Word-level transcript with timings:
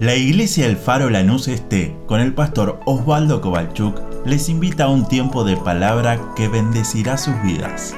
La 0.00 0.16
iglesia 0.16 0.64
El 0.64 0.78
Faro 0.78 1.10
Lanús 1.10 1.46
Este, 1.46 1.94
con 2.06 2.20
el 2.20 2.32
pastor 2.32 2.80
Osvaldo 2.86 3.42
Kovalchuk, 3.42 4.00
les 4.24 4.48
invita 4.48 4.84
a 4.84 4.88
un 4.88 5.06
tiempo 5.06 5.44
de 5.44 5.58
palabra 5.58 6.32
que 6.34 6.48
bendecirá 6.48 7.18
sus 7.18 7.34
vidas. 7.42 7.94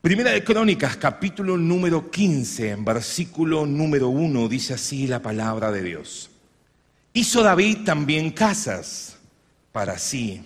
Primera 0.00 0.30
de 0.30 0.44
Crónicas, 0.44 0.96
capítulo 0.96 1.56
número 1.56 2.08
15, 2.08 2.76
versículo 2.82 3.66
número 3.66 4.10
1, 4.10 4.46
dice 4.46 4.74
así 4.74 5.08
la 5.08 5.20
palabra 5.22 5.72
de 5.72 5.82
Dios. 5.82 6.30
Hizo 7.14 7.42
David 7.42 7.78
también 7.84 8.30
casas 8.30 9.18
para 9.72 9.98
sí 9.98 10.44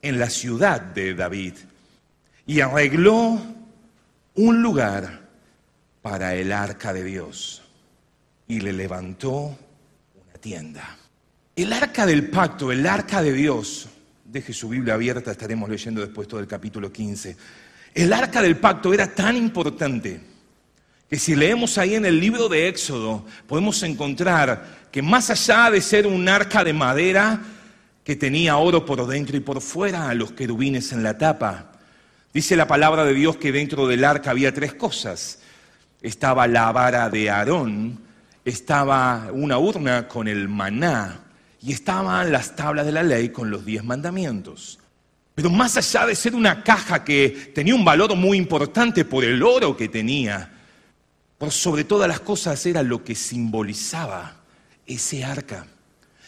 en 0.00 0.20
la 0.20 0.30
ciudad 0.30 0.80
de 0.80 1.14
David 1.14 1.54
y 2.50 2.62
arregló 2.62 3.40
un 4.34 4.60
lugar 4.60 5.20
para 6.02 6.34
el 6.34 6.50
arca 6.50 6.92
de 6.92 7.04
Dios 7.04 7.62
y 8.48 8.58
le 8.58 8.72
levantó 8.72 9.56
una 10.16 10.32
tienda. 10.40 10.98
El 11.54 11.72
arca 11.72 12.04
del 12.06 12.28
pacto, 12.28 12.72
el 12.72 12.84
arca 12.88 13.22
de 13.22 13.32
Dios, 13.34 13.88
deje 14.24 14.52
su 14.52 14.68
Biblia 14.68 14.94
abierta, 14.94 15.30
estaremos 15.30 15.70
leyendo 15.70 16.00
después 16.00 16.26
todo 16.26 16.40
el 16.40 16.48
capítulo 16.48 16.92
15. 16.92 17.36
El 17.94 18.12
arca 18.12 18.42
del 18.42 18.56
pacto 18.56 18.92
era 18.92 19.14
tan 19.14 19.36
importante 19.36 20.20
que 21.08 21.20
si 21.20 21.36
leemos 21.36 21.78
ahí 21.78 21.94
en 21.94 22.04
el 22.04 22.18
libro 22.18 22.48
de 22.48 22.66
Éxodo, 22.66 23.24
podemos 23.46 23.80
encontrar 23.84 24.88
que 24.90 25.02
más 25.02 25.30
allá 25.30 25.70
de 25.70 25.80
ser 25.80 26.04
un 26.04 26.28
arca 26.28 26.64
de 26.64 26.72
madera 26.72 27.40
que 28.02 28.16
tenía 28.16 28.56
oro 28.56 28.84
por 28.84 29.06
dentro 29.06 29.36
y 29.36 29.40
por 29.40 29.60
fuera, 29.60 30.12
los 30.14 30.32
querubines 30.32 30.90
en 30.90 31.04
la 31.04 31.16
tapa, 31.16 31.69
Dice 32.32 32.54
la 32.54 32.68
palabra 32.68 33.04
de 33.04 33.12
Dios 33.12 33.36
que 33.36 33.50
dentro 33.50 33.88
del 33.88 34.04
arca 34.04 34.30
había 34.30 34.54
tres 34.54 34.74
cosas. 34.74 35.40
Estaba 36.00 36.46
la 36.46 36.70
vara 36.70 37.10
de 37.10 37.28
Aarón, 37.28 38.00
estaba 38.44 39.30
una 39.32 39.58
urna 39.58 40.06
con 40.06 40.28
el 40.28 40.48
maná 40.48 41.24
y 41.60 41.72
estaban 41.72 42.30
las 42.30 42.54
tablas 42.54 42.86
de 42.86 42.92
la 42.92 43.02
ley 43.02 43.30
con 43.30 43.50
los 43.50 43.64
diez 43.64 43.82
mandamientos. 43.82 44.78
Pero 45.34 45.50
más 45.50 45.76
allá 45.76 46.06
de 46.06 46.14
ser 46.14 46.36
una 46.36 46.62
caja 46.62 47.02
que 47.02 47.52
tenía 47.52 47.74
un 47.74 47.84
valor 47.84 48.14
muy 48.14 48.38
importante 48.38 49.04
por 49.04 49.24
el 49.24 49.42
oro 49.42 49.76
que 49.76 49.88
tenía, 49.88 50.52
por 51.36 51.50
sobre 51.50 51.82
todas 51.82 52.08
las 52.08 52.20
cosas 52.20 52.64
era 52.64 52.82
lo 52.82 53.02
que 53.02 53.16
simbolizaba 53.16 54.36
ese 54.86 55.24
arca. 55.24 55.66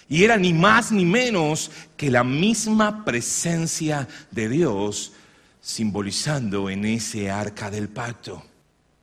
Y 0.08 0.24
era 0.24 0.36
ni 0.36 0.52
más 0.52 0.90
ni 0.90 1.04
menos 1.04 1.70
que 1.96 2.10
la 2.10 2.24
misma 2.24 3.04
presencia 3.04 4.08
de 4.30 4.48
Dios 4.48 5.12
simbolizando 5.62 6.68
en 6.68 6.84
ese 6.84 7.30
arca 7.30 7.70
del 7.70 7.88
pacto. 7.88 8.42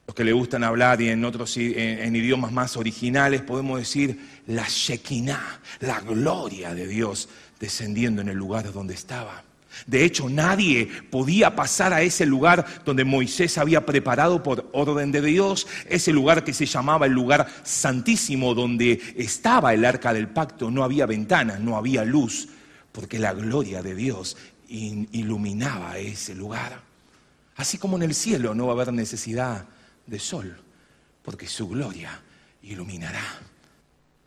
Los 0.06 0.16
que 0.16 0.26
le 0.26 0.34
gustan 0.34 0.64
hablar 0.64 1.02
y 1.02 1.10
en 1.10 1.24
otros 1.24 1.56
en, 1.58 2.16
idiomas 2.16 2.52
más 2.52 2.76
originales 2.76 3.42
podemos 3.42 3.80
decir 3.80 4.20
la 4.48 4.66
Shekinah, 4.68 5.62
la 5.80 6.02
gloria 6.02 6.74
de 6.74 6.88
Dios 6.88 7.30
descendiendo 7.60 8.22
en 8.22 8.28
el 8.30 8.38
lugar 8.38 8.72
donde 8.74 8.94
estaba. 8.94 9.44
De 9.86 10.04
hecho, 10.04 10.28
nadie 10.28 10.90
podía 11.10 11.56
pasar 11.56 11.94
a 11.94 12.02
ese 12.02 12.26
lugar 12.26 12.66
donde 12.84 13.06
Moisés 13.06 13.58
había 13.58 13.86
preparado 13.86 14.44
por 14.44 14.70
orden 14.74 15.12
de 15.12 15.22
Dios, 15.22 15.68
ese 15.88 16.12
lugar 16.12 16.44
que 16.44 16.54
se 16.54 16.66
llamaba 16.66 17.06
el 17.06 17.14
lugar 17.14 17.48
santísimo, 17.64 18.56
donde 18.56 19.00
estaba 19.16 19.74
el 19.74 19.86
arca 19.86 20.12
del 20.12 20.28
pacto. 20.28 20.72
No 20.72 20.84
había 20.84 21.06
ventanas, 21.06 21.60
no 21.60 21.78
había 21.78 22.04
luz, 22.04 22.50
porque 22.92 23.20
la 23.20 23.34
gloria 23.34 23.82
de 23.82 23.96
Dios 23.96 24.36
iluminaba 24.70 25.98
ese 25.98 26.36
lugar. 26.36 26.82
Así 27.56 27.78
como 27.78 27.98
en 27.98 28.04
el 28.04 28.16
cielo 28.16 28.54
no 28.54 28.68
va 28.68 28.72
a 28.72 28.76
haber 28.76 28.94
necesidad 28.94 29.66
de 30.06 30.20
sol, 30.20 30.56
porque 31.24 31.48
su 31.48 31.68
gloria 31.68 32.22
iluminará. 32.64 33.24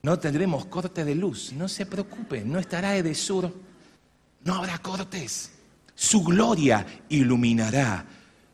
No 0.03 0.19
tendremos 0.19 0.67
corte 0.67 1.05
de 1.05 1.15
luz, 1.15 1.53
no 1.53 1.69
se 1.69 1.87
preocupe, 1.87 2.45
no 2.45 2.59
estará 2.59 2.97
Edesur, 2.97 3.55
no 4.45 4.55
habrá 4.55 4.79
cortes. 4.79 5.53
Su 5.95 6.23
gloria 6.25 6.85
iluminará 7.09 8.05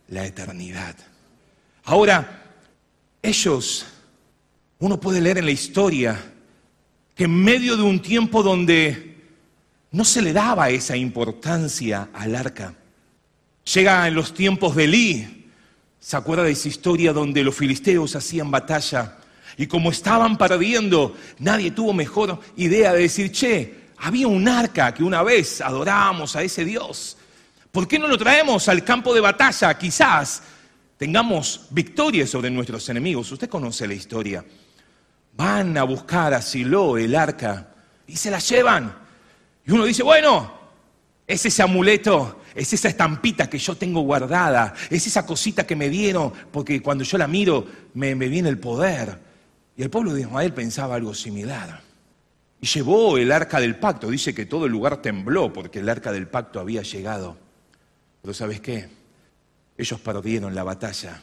la 0.08 0.26
eternidad. 0.26 0.94
Ahora, 1.84 2.44
ellos, 3.22 3.86
uno 4.78 5.00
puede 5.00 5.20
leer 5.20 5.38
en 5.38 5.46
la 5.46 5.50
historia 5.50 6.32
que 7.14 7.24
en 7.24 7.34
medio 7.34 7.76
de 7.76 7.82
un 7.82 8.00
tiempo 8.00 8.42
donde 8.42 9.07
no 9.90 10.04
se 10.04 10.22
le 10.22 10.32
daba 10.32 10.70
esa 10.70 10.96
importancia 10.96 12.10
al 12.12 12.34
arca. 12.36 12.74
Llega 13.72 14.06
en 14.06 14.14
los 14.14 14.34
tiempos 14.34 14.76
de 14.76 14.84
Elí, 14.84 15.50
¿se 16.00 16.16
acuerda 16.16 16.44
de 16.44 16.52
esa 16.52 16.68
historia 16.68 17.12
donde 17.12 17.42
los 17.42 17.54
filisteos 17.54 18.16
hacían 18.16 18.50
batalla? 18.50 19.18
Y 19.56 19.66
como 19.66 19.90
estaban 19.90 20.38
perdiendo, 20.38 21.16
nadie 21.38 21.70
tuvo 21.70 21.92
mejor 21.92 22.40
idea 22.56 22.92
de 22.92 23.02
decir, 23.02 23.32
che, 23.32 23.88
había 23.98 24.28
un 24.28 24.48
arca 24.48 24.94
que 24.94 25.02
una 25.02 25.22
vez 25.22 25.60
adorábamos 25.60 26.36
a 26.36 26.42
ese 26.42 26.64
Dios. 26.64 27.16
¿Por 27.72 27.88
qué 27.88 27.98
no 27.98 28.08
lo 28.08 28.16
traemos 28.16 28.68
al 28.68 28.84
campo 28.84 29.12
de 29.12 29.20
batalla? 29.20 29.76
Quizás 29.76 30.42
tengamos 30.96 31.66
victoria 31.70 32.26
sobre 32.26 32.50
nuestros 32.50 32.88
enemigos. 32.88 33.30
Usted 33.32 33.48
conoce 33.48 33.86
la 33.86 33.94
historia. 33.94 34.44
Van 35.34 35.76
a 35.76 35.82
buscar 35.82 36.34
a 36.34 36.42
Silo 36.42 36.96
el 36.96 37.14
arca 37.14 37.68
y 38.06 38.16
se 38.16 38.30
la 38.30 38.38
llevan. 38.38 39.07
Y 39.68 39.72
uno 39.72 39.84
dice, 39.84 40.02
bueno, 40.02 40.50
es 41.26 41.44
ese 41.44 41.62
amuleto, 41.62 42.40
es 42.54 42.72
esa 42.72 42.88
estampita 42.88 43.50
que 43.50 43.58
yo 43.58 43.76
tengo 43.76 44.00
guardada, 44.00 44.72
es 44.88 45.06
esa 45.06 45.26
cosita 45.26 45.66
que 45.66 45.76
me 45.76 45.90
dieron, 45.90 46.32
porque 46.50 46.80
cuando 46.80 47.04
yo 47.04 47.18
la 47.18 47.28
miro 47.28 47.66
me, 47.92 48.14
viene 48.14 48.48
el 48.48 48.58
poder. 48.58 49.18
Y 49.76 49.82
el 49.82 49.90
pueblo 49.90 50.14
de 50.14 50.22
Israel 50.22 50.54
pensaba 50.54 50.94
algo 50.94 51.12
similar. 51.12 51.82
Y 52.62 52.66
llevó 52.66 53.18
el 53.18 53.30
arca 53.30 53.60
del 53.60 53.78
pacto. 53.78 54.08
Dice 54.08 54.34
que 54.34 54.46
todo 54.46 54.64
el 54.64 54.72
lugar 54.72 55.02
tembló 55.02 55.52
porque 55.52 55.80
el 55.80 55.88
arca 55.90 56.12
del 56.12 56.28
pacto 56.28 56.60
había 56.60 56.80
llegado. 56.80 57.36
Pero 58.22 58.32
¿sabes 58.32 58.62
qué? 58.62 58.88
Ellos 59.76 60.00
perdieron 60.00 60.54
la 60.54 60.64
batalla 60.64 61.22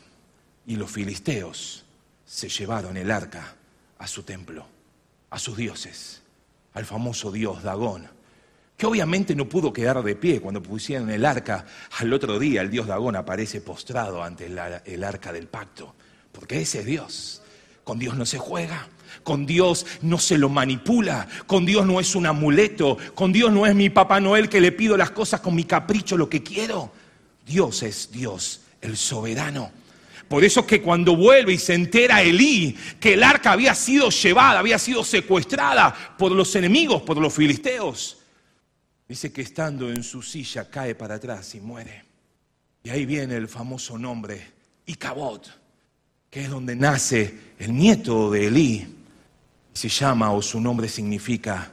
y 0.68 0.76
los 0.76 0.92
filisteos 0.92 1.84
se 2.24 2.48
llevaron 2.48 2.96
el 2.96 3.10
arca 3.10 3.56
a 3.98 4.08
su 4.08 4.22
templo, 4.22 4.68
a 5.32 5.40
sus 5.40 5.58
dioses, 5.58 6.22
al 6.76 6.86
famoso 6.86 7.32
dios 7.32 7.64
Dagón 7.64 8.14
que 8.78 8.86
obviamente 8.86 9.36
no 9.36 9.47
pudo 9.47 9.72
quedar 9.72 10.03
de 10.03 10.16
pie 10.16 10.41
cuando 10.41 10.62
pusieron 10.62 11.09
el 11.09 11.25
arca. 11.25 11.66
Al 12.00 12.12
otro 12.13 12.40
día 12.40 12.62
el 12.62 12.69
dios 12.69 12.88
Dagón 12.88 13.16
aparece 13.16 13.62
postrado 13.62 14.24
ante 14.24 14.47
el 14.47 15.03
arca 15.03 15.31
del 15.31 15.47
pacto, 15.47 15.96
porque 16.31 16.62
ese 16.62 16.80
es 16.80 16.85
Dios. 16.85 17.41
Con 17.84 18.00
Dios 18.00 18.18
no 18.18 18.25
se 18.25 18.40
juega, 18.40 18.88
con 19.24 19.46
Dios 19.46 19.85
no 20.02 20.18
se 20.18 20.38
lo 20.38 20.50
manipula, 20.50 21.28
con 21.46 21.66
Dios 21.66 21.85
no 21.85 22.00
es 22.00 22.16
un 22.16 22.25
amuleto, 22.25 22.97
con 23.14 23.31
Dios 23.31 23.52
no 23.52 23.66
es 23.66 23.75
mi 23.75 23.90
Papá 23.90 24.19
Noel 24.19 24.50
que 24.50 24.59
le 24.59 24.72
pido 24.72 24.97
las 24.97 25.12
cosas 25.12 25.40
con 25.40 25.56
mi 25.56 25.64
capricho 25.66 26.18
lo 26.18 26.28
que 26.28 26.44
quiero. 26.44 26.91
Dios 27.46 27.84
es 27.84 28.12
Dios, 28.12 28.62
el 28.81 28.97
soberano. 28.97 29.72
Por 30.28 30.44
eso 30.44 30.66
que 30.66 30.81
cuando 30.81 31.16
vuelve 31.16 31.53
y 31.53 31.58
se 31.59 31.75
entera 31.75 32.24
Elí 32.24 32.75
que 33.00 33.14
el 33.14 33.24
arca 33.24 33.52
había 33.52 33.75
sido 33.75 34.09
llevada, 34.09 34.59
había 34.59 34.80
sido 34.80 35.03
secuestrada 35.03 36.16
por 36.18 36.31
los 36.31 36.56
enemigos, 36.56 37.03
por 37.03 37.18
los 37.18 37.34
filisteos, 37.34 38.18
Dice 39.08 39.32
que 39.32 39.42
estando 39.42 39.92
en 39.92 40.04
su 40.04 40.22
silla 40.22 40.70
cae 40.70 40.96
para 40.96 41.16
atrás 41.16 41.54
y 41.54 41.62
muere. 41.62 42.04
Y 42.84 42.90
ahí 42.90 43.06
viene 43.06 43.36
el 43.36 43.48
famoso 43.48 43.98
nombre, 43.98 44.42
Icabod, 44.88 45.42
que 46.30 46.44
es 46.44 46.50
donde 46.50 46.76
nace 46.76 47.34
el 47.60 47.76
nieto 47.76 48.32
de 48.32 48.48
Elí. 48.48 48.96
Se 49.74 49.90
llama 49.90 50.32
o 50.32 50.42
su 50.42 50.60
nombre 50.60 50.88
significa 50.88 51.72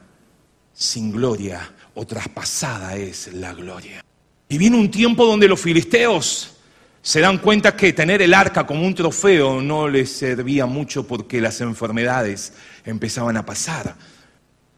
sin 0.73 1.11
gloria 1.11 1.73
o 1.95 2.05
traspasada 2.05 2.95
es 2.95 3.33
la 3.33 3.53
gloria. 3.53 4.03
Y 4.49 4.57
viene 4.57 4.77
un 4.77 4.91
tiempo 4.91 5.25
donde 5.25 5.47
los 5.47 5.59
filisteos 5.59 6.55
se 7.01 7.19
dan 7.19 7.39
cuenta 7.39 7.75
que 7.75 7.93
tener 7.93 8.21
el 8.21 8.33
arca 8.33 8.65
como 8.65 8.85
un 8.85 8.93
trofeo 8.93 9.61
no 9.61 9.87
les 9.87 10.11
servía 10.11 10.67
mucho 10.67 11.07
porque 11.07 11.41
las 11.41 11.61
enfermedades 11.61 12.53
empezaban 12.85 13.37
a 13.37 13.45
pasar 13.45 13.95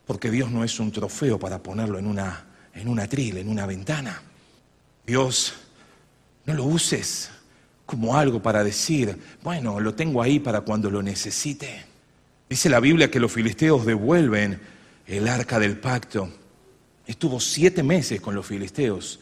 porque 0.05 0.29
Dios 0.29 0.51
no 0.51 0.63
es 0.63 0.79
un 0.79 0.91
trofeo 0.91 1.39
para 1.39 1.61
ponerlo 1.61 1.97
en 1.97 2.07
una, 2.07 2.45
en 2.75 2.87
una 2.87 3.07
tril, 3.07 3.37
en 3.37 3.49
una 3.49 3.65
ventana. 3.65 4.21
Dios, 5.07 5.53
no 6.45 6.53
lo 6.53 6.65
uses 6.65 7.31
como 7.85 8.17
algo 8.17 8.41
para 8.41 8.63
decir, 8.63 9.17
bueno, 9.43 9.79
lo 9.79 9.93
tengo 9.93 10.21
ahí 10.21 10.39
para 10.39 10.61
cuando 10.61 10.91
lo 10.91 11.01
necesite. 11.01 11.85
Dice 12.49 12.69
la 12.69 12.79
Biblia 12.79 13.09
que 13.09 13.19
los 13.19 13.31
filisteos 13.31 13.85
devuelven 13.85 14.59
el 15.07 15.27
arca 15.27 15.59
del 15.59 15.77
pacto. 15.77 16.29
Estuvo 17.07 17.39
siete 17.39 17.83
meses 17.83 18.19
con 18.19 18.35
los 18.35 18.45
filisteos 18.45 19.19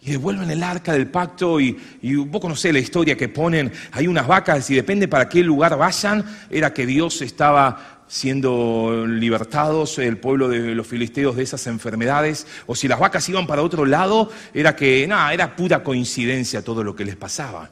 y 0.00 0.12
devuelven 0.12 0.50
el 0.50 0.62
arca 0.62 0.92
del 0.92 1.08
pacto 1.08 1.60
y, 1.60 1.76
y 2.02 2.14
un 2.14 2.30
poco 2.30 2.48
no 2.48 2.54
sé 2.54 2.72
la 2.72 2.78
historia 2.78 3.16
que 3.16 3.28
ponen, 3.28 3.72
hay 3.92 4.06
unas 4.06 4.26
vacas 4.26 4.70
y 4.70 4.74
depende 4.74 5.08
para 5.08 5.28
qué 5.28 5.42
lugar 5.42 5.76
vayan, 5.76 6.24
era 6.48 6.72
que 6.72 6.86
Dios 6.86 7.22
estaba 7.22 7.95
siendo 8.08 9.06
libertados 9.06 9.98
el 9.98 10.18
pueblo 10.18 10.48
de 10.48 10.74
los 10.74 10.86
filisteos 10.86 11.36
de 11.36 11.42
esas 11.42 11.66
enfermedades, 11.66 12.46
o 12.66 12.74
si 12.74 12.88
las 12.88 13.00
vacas 13.00 13.28
iban 13.28 13.46
para 13.46 13.62
otro 13.62 13.84
lado, 13.84 14.30
era 14.54 14.76
que, 14.76 15.06
nada, 15.06 15.32
era 15.32 15.56
pura 15.56 15.82
coincidencia 15.82 16.62
todo 16.62 16.84
lo 16.84 16.94
que 16.94 17.04
les 17.04 17.16
pasaba. 17.16 17.70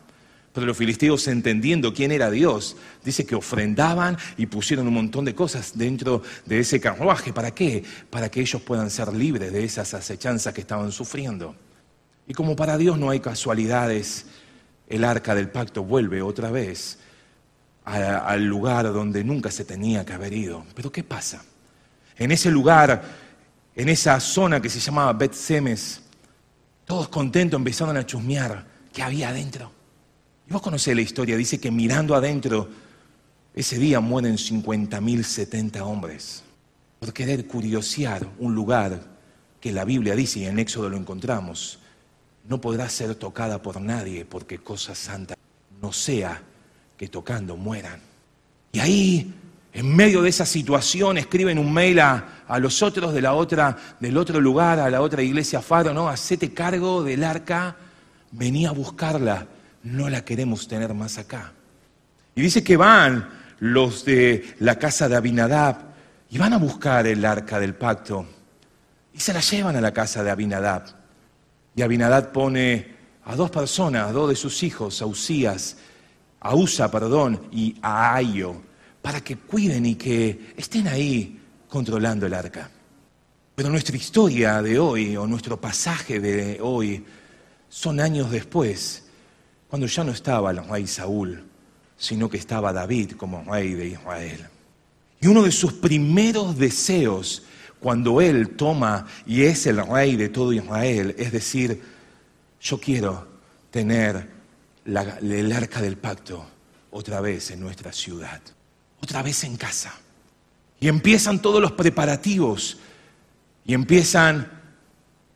Pero 0.53 0.67
los 0.67 0.77
filisteos, 0.77 1.27
entendiendo 1.27 1.93
quién 1.93 2.13
era 2.13 2.31
Dios, 2.31 2.77
dice 3.05 3.27
que 3.27 3.35
ofrendaban 3.35 4.17
y 4.37 4.47
pusieron 4.47 4.87
un 4.87 4.95
montón 4.95 5.25
de 5.25 5.35
cosas 5.35 5.77
dentro 5.77 6.23
de 6.47 6.61
ese 6.61 6.79
carruaje. 6.81 7.33
¿Para 7.33 7.53
qué? 7.53 7.83
Para 8.09 8.31
que 8.31 8.41
ellos 8.41 8.63
puedan 8.63 8.89
ser 8.89 9.13
libres 9.13 9.53
de 9.53 9.65
esas 9.65 9.95
acechanzas 9.95 10.55
que 10.55 10.61
estaban 10.61 10.93
sufriendo. 10.93 11.57
Y 12.29 12.35
como 12.35 12.55
para 12.55 12.79
Dios 12.79 12.99
no 12.99 13.11
hay 13.11 13.19
casualidades, 13.19 14.27
el 14.89 15.03
arca 15.03 15.35
del 15.35 15.49
pacto 15.49 15.83
vuelve 15.83 16.23
otra 16.23 16.53
vez 16.53 17.01
al 17.85 18.45
lugar 18.45 18.93
donde 18.93 19.23
nunca 19.23 19.51
se 19.51 19.65
tenía 19.65 20.05
que 20.05 20.13
haber 20.13 20.33
ido. 20.33 20.65
Pero 20.75 20.91
¿qué 20.91 21.05
pasa? 21.05 21.45
En 22.17 22.31
ese 22.31 22.51
lugar, 22.51 23.03
en 23.75 23.89
esa 23.89 24.19
zona 24.21 24.61
que 24.61 24.71
se 24.71 24.81
llamaba 24.81 25.13
Bet 25.13 25.33
Semes, 25.33 26.03
todos 26.85 27.09
contentos 27.09 27.59
empezaron 27.59 27.97
a 27.97 28.07
chusmear 28.07 28.65
qué 28.93 29.03
había 29.03 29.29
adentro. 29.29 29.71
Y 30.49 30.53
vos 30.53 30.63
conocés 30.63 30.95
la 30.95 31.03
historia, 31.03 31.37
dice 31.37 31.59
que 31.59 31.71
mirando 31.71 32.15
adentro, 32.15 32.69
ese 33.55 33.79
día 33.79 34.01
mueren 34.01 34.37
50.070 34.37 35.81
hombres 35.81 36.43
por 36.99 37.13
querer 37.13 37.47
curiosear 37.47 38.27
un 38.39 38.55
lugar 38.55 39.01
que 39.61 39.73
la 39.73 39.85
Biblia 39.85 40.15
dice, 40.15 40.41
y 40.41 40.47
en 40.47 40.59
Éxodo 40.59 40.89
lo 40.89 40.97
encontramos, 40.97 41.79
no 42.49 42.61
podrá 42.61 42.89
ser 42.89 43.15
tocada 43.15 43.63
por 43.63 43.81
nadie 43.81 44.25
porque 44.25 44.59
cosa 44.59 44.95
santa 44.95 45.35
no 45.81 45.93
sea 45.93 46.43
que 46.97 47.09
tocando 47.09 47.57
mueran. 47.57 48.01
Y 48.73 48.81
ahí, 48.81 49.35
en 49.73 49.95
medio 49.95 50.23
de 50.23 50.31
esa 50.31 50.47
situación, 50.47 51.19
escriben 51.19 51.59
un 51.59 51.73
mail 51.73 52.01
a, 52.01 52.25
los 52.59 52.83
otros 52.83 53.13
de 53.13 53.23
la 53.23 53.35
otra, 53.35 53.77
del 54.01 54.17
otro 54.17 54.41
lugar, 54.41 54.79
a 54.79 54.91
la 54.91 55.01
otra 55.01 55.23
iglesia 55.23 55.61
Faro, 55.61 55.93
¿no? 55.93 56.09
Hacete 56.09 56.53
cargo 56.53 57.03
del 57.03 57.25
arca, 57.25 57.77
vení 58.33 58.67
a 58.67 58.73
buscarla, 58.73 59.47
no 59.85 60.09
la 60.09 60.25
queremos 60.25 60.67
tener 60.69 60.95
más 60.95 61.19
acá. 61.19 61.53
Y 62.35 62.43
dice 62.43 62.65
que 62.65 62.77
van 62.77 63.29
los 63.61 64.05
de 64.05 64.55
la 64.59 64.79
casa 64.79 65.09
de 65.09 65.17
Abinadab 65.17 65.77
y 66.31 66.39
van 66.39 66.53
a 66.53 66.59
buscar 66.59 67.07
el 67.07 67.25
arca 67.25 67.61
del 67.61 67.75
pacto 67.75 68.27
y 69.13 69.21
se 69.21 69.33
la 69.33 69.41
llevan 69.41 69.77
a 69.77 69.81
la 69.81 69.93
casa 69.93 70.25
de 70.25 70.31
Abinadab. 70.31 70.83
Y 71.77 71.83
Abinadab 71.83 72.33
pone 72.33 72.95
a 73.25 73.37
dos 73.37 73.51
personas, 73.51 74.09
a 74.09 74.13
dos 74.13 74.29
de 74.29 74.37
sus 74.37 74.63
hijos, 74.65 75.01
a 75.01 75.07
a 76.45 76.55
Usa, 76.55 76.91
perdón, 76.91 77.41
y 77.51 77.75
a 77.81 78.15
Ayo, 78.15 78.55
para 79.01 79.23
que 79.23 79.37
cuiden 79.37 79.87
y 79.87 79.95
que 79.95 80.53
estén 80.57 80.87
ahí 80.87 81.41
controlando 81.69 82.27
el 82.27 82.35
arca. 82.35 82.71
Pero 83.55 83.71
nuestra 83.71 83.97
historia 83.97 84.61
de 84.61 84.79
hoy, 84.79 85.17
o 85.17 85.27
nuestro 85.27 85.59
pasaje 85.59 86.21
de 86.21 86.61
hoy, 86.61 87.03
son 87.71 87.99
años 87.99 88.31
después, 88.31 89.07
cuando 89.69 89.87
ya 89.87 90.05
no 90.05 90.13
estaba 90.13 90.51
el 90.51 90.63
rey 90.69 90.87
Saúl, 90.87 91.43
sino 91.97 92.29
que 92.29 92.37
estaba 92.37 92.75
David 92.75 93.13
como 93.13 93.43
rey 93.45 93.73
de 93.73 93.87
Israel. 93.89 94.47
Y 95.21 95.27
uno 95.27 95.45
de 95.45 95.51
sus 95.51 95.73
primeros 95.73 96.59
deseos, 96.59 97.43
cuando 97.81 98.21
él 98.21 98.51
toma 98.51 99.07
y 99.27 99.45
es 99.45 99.67
el 99.67 99.85
rey 99.87 100.17
de 100.17 100.29
todo 100.29 100.53
Israel, 100.53 101.15
es 101.17 101.33
decir, 101.33 101.81
yo 102.61 102.79
quiero 102.79 103.27
tener 103.71 104.34
el 104.87 105.53
arca 105.53 105.81
del 105.81 105.97
pacto 105.97 106.47
otra 106.91 107.21
vez 107.21 107.51
en 107.51 107.61
nuestra 107.61 107.93
ciudad, 107.93 108.41
otra 109.01 109.23
vez 109.23 109.45
en 109.45 109.57
casa. 109.57 109.95
Y 110.81 110.89
empiezan 110.89 111.41
todos 111.41 111.61
los 111.61 111.73
preparativos 111.73 112.79
y 113.65 113.75
empiezan 113.75 114.51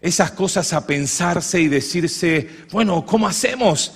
esas 0.00 0.32
cosas 0.32 0.72
a 0.72 0.86
pensarse 0.86 1.60
y 1.60 1.68
decirse, 1.68 2.48
bueno, 2.70 3.04
¿cómo 3.04 3.26
hacemos? 3.26 3.92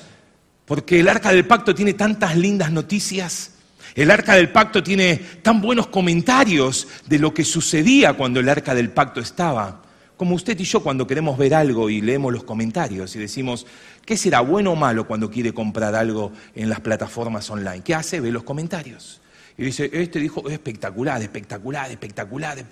Porque 0.64 1.00
el 1.00 1.08
arca 1.08 1.32
del 1.32 1.46
pacto 1.46 1.75
tiene 1.75 1.94
tantas 1.94 2.37
lindas 2.37 2.72
noticias. 2.72 3.52
El 3.94 4.10
arca 4.10 4.34
del 4.34 4.50
pacto 4.50 4.82
tiene 4.82 5.16
tan 5.43 5.60
buenos 5.60 5.88
comentarios 5.88 6.88
de 7.06 7.19
lo 7.19 7.34
que 7.34 7.44
sucedía 7.44 8.14
cuando 8.14 8.40
el 8.40 8.48
arca 8.48 8.75
del 8.75 8.90
pacto 8.90 9.20
estaba. 9.20 9.81
Como 10.22 10.36
usted 10.36 10.56
y 10.60 10.62
yo 10.62 10.84
cuando 10.84 11.04
queremos 11.04 11.36
ver 11.36 11.52
algo 11.52 11.90
y 11.90 12.00
leemos 12.00 12.32
los 12.32 12.44
comentarios 12.44 13.16
y 13.16 13.19
decimos, 13.19 13.66
¿qué 14.06 14.16
será 14.16 14.38
bueno 14.40 14.70
o 14.70 14.76
malo 14.76 15.04
cuando 15.04 15.28
quiere 15.28 15.52
comprar 15.52 15.96
algo 15.96 16.30
en 16.54 16.69
las 16.69 16.78
plataformas 16.78 17.50
online? 17.50 17.82
¿Qué 17.82 17.92
hace? 17.92 18.20
Ve 18.20 18.30
los 18.30 18.44
comentarios. 18.44 19.20
Y 19.58 19.64
dice, 19.64 19.90
este 19.92 20.20
dijo, 20.20 20.48
espectacular, 20.48 21.20
espectacular, 21.20 21.90
espectacular. 21.90 22.64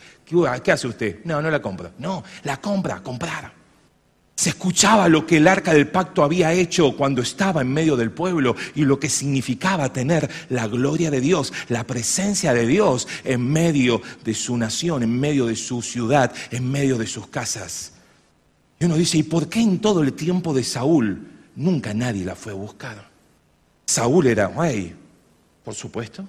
¿Qué 0.62 0.70
hace 0.70 0.86
usted? 0.86 1.24
No, 1.24 1.42
no 1.42 1.50
la 1.50 1.60
compra. 1.60 1.90
No, 1.98 2.22
la 2.44 2.58
compra, 2.60 3.02
comprar. 3.02 3.59
Se 4.40 4.48
escuchaba 4.48 5.06
lo 5.10 5.26
que 5.26 5.36
el 5.36 5.46
arca 5.46 5.74
del 5.74 5.88
pacto 5.88 6.24
había 6.24 6.54
hecho 6.54 6.96
cuando 6.96 7.20
estaba 7.20 7.60
en 7.60 7.70
medio 7.70 7.94
del 7.94 8.10
pueblo 8.10 8.56
y 8.74 8.86
lo 8.86 8.98
que 8.98 9.10
significaba 9.10 9.92
tener 9.92 10.30
la 10.48 10.66
gloria 10.66 11.10
de 11.10 11.20
Dios, 11.20 11.52
la 11.68 11.86
presencia 11.86 12.54
de 12.54 12.66
Dios 12.66 13.06
en 13.24 13.46
medio 13.46 14.00
de 14.24 14.32
su 14.32 14.56
nación, 14.56 15.02
en 15.02 15.20
medio 15.20 15.44
de 15.44 15.56
su 15.56 15.82
ciudad, 15.82 16.32
en 16.50 16.70
medio 16.70 16.96
de 16.96 17.06
sus 17.06 17.26
casas. 17.26 17.92
Y 18.78 18.86
uno 18.86 18.96
dice, 18.96 19.18
¿y 19.18 19.24
por 19.24 19.50
qué 19.50 19.60
en 19.60 19.78
todo 19.78 20.00
el 20.00 20.14
tiempo 20.14 20.54
de 20.54 20.64
Saúl 20.64 21.20
nunca 21.54 21.92
nadie 21.92 22.24
la 22.24 22.34
fue 22.34 22.52
a 22.52 22.56
buscar? 22.56 23.10
Saúl 23.84 24.26
era 24.26 24.48
rey, 24.48 24.96
por 25.62 25.74
supuesto. 25.74 26.24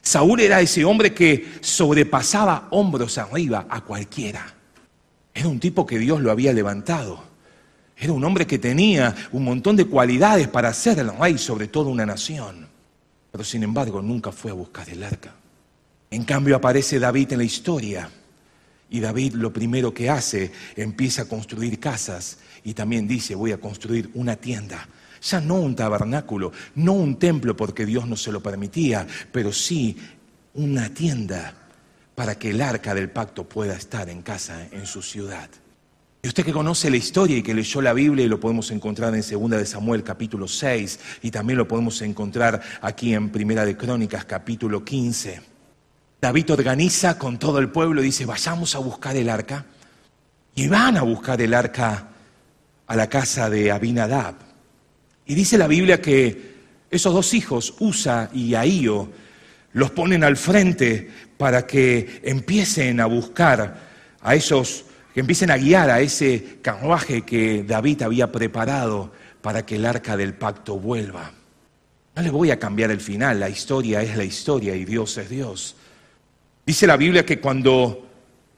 Saúl 0.00 0.40
era 0.40 0.62
ese 0.62 0.82
hombre 0.86 1.12
que 1.12 1.58
sobrepasaba 1.60 2.68
hombros 2.70 3.18
arriba 3.18 3.66
a 3.68 3.82
cualquiera. 3.82 4.54
Era 5.34 5.48
un 5.48 5.60
tipo 5.60 5.84
que 5.84 5.98
Dios 5.98 6.22
lo 6.22 6.30
había 6.30 6.54
levantado. 6.54 7.33
Era 7.96 8.12
un 8.12 8.24
hombre 8.24 8.46
que 8.46 8.58
tenía 8.58 9.14
un 9.32 9.44
montón 9.44 9.76
de 9.76 9.86
cualidades 9.86 10.48
para 10.48 10.72
ser 10.72 10.98
el 10.98 11.16
rey 11.16 11.38
sobre 11.38 11.68
toda 11.68 11.90
una 11.90 12.04
nación. 12.04 12.66
Pero 13.30 13.44
sin 13.44 13.62
embargo 13.62 14.02
nunca 14.02 14.32
fue 14.32 14.50
a 14.50 14.54
buscar 14.54 14.88
el 14.88 15.02
arca. 15.02 15.34
En 16.10 16.24
cambio 16.24 16.56
aparece 16.56 16.98
David 16.98 17.32
en 17.32 17.38
la 17.38 17.44
historia. 17.44 18.10
Y 18.90 19.00
David 19.00 19.34
lo 19.34 19.52
primero 19.52 19.92
que 19.92 20.10
hace, 20.10 20.52
empieza 20.76 21.22
a 21.22 21.28
construir 21.28 21.80
casas 21.80 22.38
y 22.62 22.74
también 22.74 23.08
dice, 23.08 23.34
voy 23.34 23.52
a 23.52 23.58
construir 23.58 24.10
una 24.14 24.36
tienda. 24.36 24.88
Ya 25.22 25.40
no 25.40 25.54
un 25.56 25.74
tabernáculo, 25.74 26.52
no 26.76 26.92
un 26.92 27.18
templo 27.18 27.56
porque 27.56 27.86
Dios 27.86 28.06
no 28.06 28.16
se 28.16 28.30
lo 28.30 28.42
permitía, 28.42 29.06
pero 29.32 29.52
sí 29.52 29.96
una 30.54 30.90
tienda 30.90 31.54
para 32.14 32.38
que 32.38 32.50
el 32.50 32.60
arca 32.60 32.94
del 32.94 33.10
pacto 33.10 33.48
pueda 33.48 33.74
estar 33.74 34.08
en 34.08 34.22
casa, 34.22 34.68
en 34.70 34.86
su 34.86 35.02
ciudad. 35.02 35.48
Y 36.24 36.28
usted 36.28 36.42
que 36.42 36.52
conoce 36.54 36.88
la 36.88 36.96
historia 36.96 37.36
y 37.36 37.42
que 37.42 37.52
leyó 37.52 37.82
la 37.82 37.92
Biblia, 37.92 38.24
y 38.24 38.28
lo 38.28 38.40
podemos 38.40 38.70
encontrar 38.70 39.14
en 39.14 39.22
Segunda 39.22 39.58
de 39.58 39.66
Samuel 39.66 40.02
capítulo 40.02 40.48
6, 40.48 40.98
y 41.20 41.30
también 41.30 41.58
lo 41.58 41.68
podemos 41.68 42.00
encontrar 42.00 42.62
aquí 42.80 43.12
en 43.12 43.28
Primera 43.28 43.66
de 43.66 43.76
Crónicas 43.76 44.24
capítulo 44.24 44.82
15. 44.82 45.42
David 46.22 46.50
organiza 46.50 47.18
con 47.18 47.38
todo 47.38 47.58
el 47.58 47.68
pueblo 47.68 48.00
y 48.00 48.06
dice, 48.06 48.24
vayamos 48.24 48.74
a 48.74 48.78
buscar 48.78 49.14
el 49.14 49.28
arca. 49.28 49.66
Y 50.54 50.66
van 50.66 50.96
a 50.96 51.02
buscar 51.02 51.42
el 51.42 51.52
arca 51.52 52.08
a 52.86 52.96
la 52.96 53.06
casa 53.06 53.50
de 53.50 53.70
Abinadab. 53.70 54.36
Y 55.26 55.34
dice 55.34 55.58
la 55.58 55.66
Biblia 55.66 56.00
que 56.00 56.54
esos 56.90 57.12
dos 57.12 57.34
hijos, 57.34 57.74
Usa 57.80 58.30
y 58.32 58.54
Ahío, 58.54 59.10
los 59.74 59.90
ponen 59.90 60.24
al 60.24 60.38
frente 60.38 61.06
para 61.36 61.66
que 61.66 62.22
empiecen 62.24 63.00
a 63.00 63.04
buscar 63.04 63.76
a 64.22 64.34
esos 64.34 64.86
que 65.14 65.20
empiecen 65.20 65.52
a 65.52 65.56
guiar 65.56 65.90
a 65.90 66.00
ese 66.00 66.58
carruaje 66.60 67.22
que 67.22 67.62
David 67.62 68.02
había 68.02 68.32
preparado 68.32 69.12
para 69.40 69.64
que 69.64 69.76
el 69.76 69.86
arca 69.86 70.16
del 70.16 70.34
pacto 70.34 70.80
vuelva. 70.80 71.30
No 72.16 72.22
le 72.22 72.30
voy 72.30 72.50
a 72.50 72.58
cambiar 72.58 72.90
el 72.90 73.00
final, 73.00 73.38
la 73.38 73.48
historia 73.48 74.02
es 74.02 74.16
la 74.16 74.24
historia 74.24 74.74
y 74.74 74.84
Dios 74.84 75.16
es 75.16 75.30
Dios. 75.30 75.76
Dice 76.66 76.88
la 76.88 76.96
Biblia 76.96 77.24
que 77.24 77.40
cuando 77.40 78.08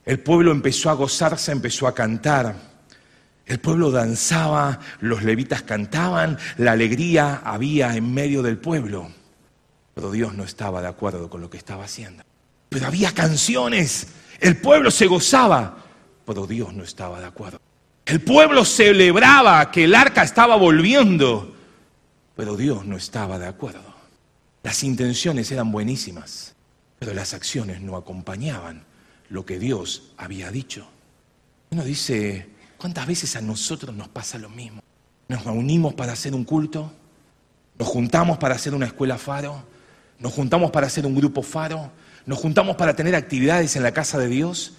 el 0.03 0.19
pueblo 0.19 0.51
empezó 0.51 0.89
a 0.89 0.93
gozarse, 0.93 1.51
empezó 1.51 1.85
a 1.87 1.93
cantar. 1.93 2.55
El 3.45 3.59
pueblo 3.59 3.91
danzaba, 3.91 4.79
los 4.99 5.23
levitas 5.23 5.61
cantaban, 5.61 6.39
la 6.57 6.71
alegría 6.71 7.41
había 7.43 7.95
en 7.95 8.13
medio 8.13 8.41
del 8.41 8.57
pueblo. 8.57 9.11
Pero 9.93 10.09
Dios 10.09 10.33
no 10.33 10.43
estaba 10.43 10.81
de 10.81 10.87
acuerdo 10.87 11.29
con 11.29 11.39
lo 11.39 11.51
que 11.51 11.57
estaba 11.57 11.83
haciendo. 11.83 12.23
Pero 12.69 12.87
había 12.87 13.11
canciones, 13.13 14.07
el 14.39 14.57
pueblo 14.57 14.89
se 14.89 15.05
gozaba, 15.05 15.86
pero 16.27 16.45
Dios 16.45 16.73
no 16.73 16.83
estaba 16.83 17.21
de 17.21 17.25
acuerdo. 17.25 17.61
El 18.05 18.19
pueblo 18.21 18.65
celebraba 18.65 19.71
que 19.71 19.85
el 19.85 19.95
arca 19.95 20.23
estaba 20.23 20.57
volviendo, 20.57 21.55
pero 22.35 22.57
Dios 22.57 22.85
no 22.85 22.97
estaba 22.97 23.39
de 23.39 23.47
acuerdo. 23.47 23.95
Las 24.61 24.83
intenciones 24.83 25.49
eran 25.53 25.71
buenísimas, 25.71 26.53
pero 26.99 27.13
las 27.13 27.33
acciones 27.33 27.79
no 27.79 27.95
acompañaban 27.95 28.83
lo 29.29 29.45
que 29.45 29.57
Dios 29.57 30.11
había 30.17 30.51
dicho. 30.51 30.85
Uno 31.69 31.85
dice, 31.85 32.49
¿cuántas 32.77 33.07
veces 33.07 33.37
a 33.37 33.41
nosotros 33.41 33.95
nos 33.95 34.09
pasa 34.09 34.37
lo 34.37 34.49
mismo? 34.49 34.81
Nos 35.29 35.45
reunimos 35.45 35.93
para 35.93 36.11
hacer 36.11 36.35
un 36.35 36.43
culto, 36.43 36.91
nos 37.79 37.87
juntamos 37.87 38.37
para 38.37 38.55
hacer 38.55 38.73
una 38.73 38.87
escuela 38.87 39.17
faro, 39.17 39.63
nos 40.19 40.33
juntamos 40.33 40.71
para 40.71 40.87
hacer 40.87 41.05
un 41.05 41.15
grupo 41.15 41.41
faro, 41.41 41.89
nos 42.25 42.37
juntamos 42.37 42.75
para 42.75 42.97
tener 42.97 43.15
actividades 43.15 43.77
en 43.77 43.83
la 43.83 43.93
casa 43.93 44.17
de 44.17 44.27
Dios, 44.27 44.73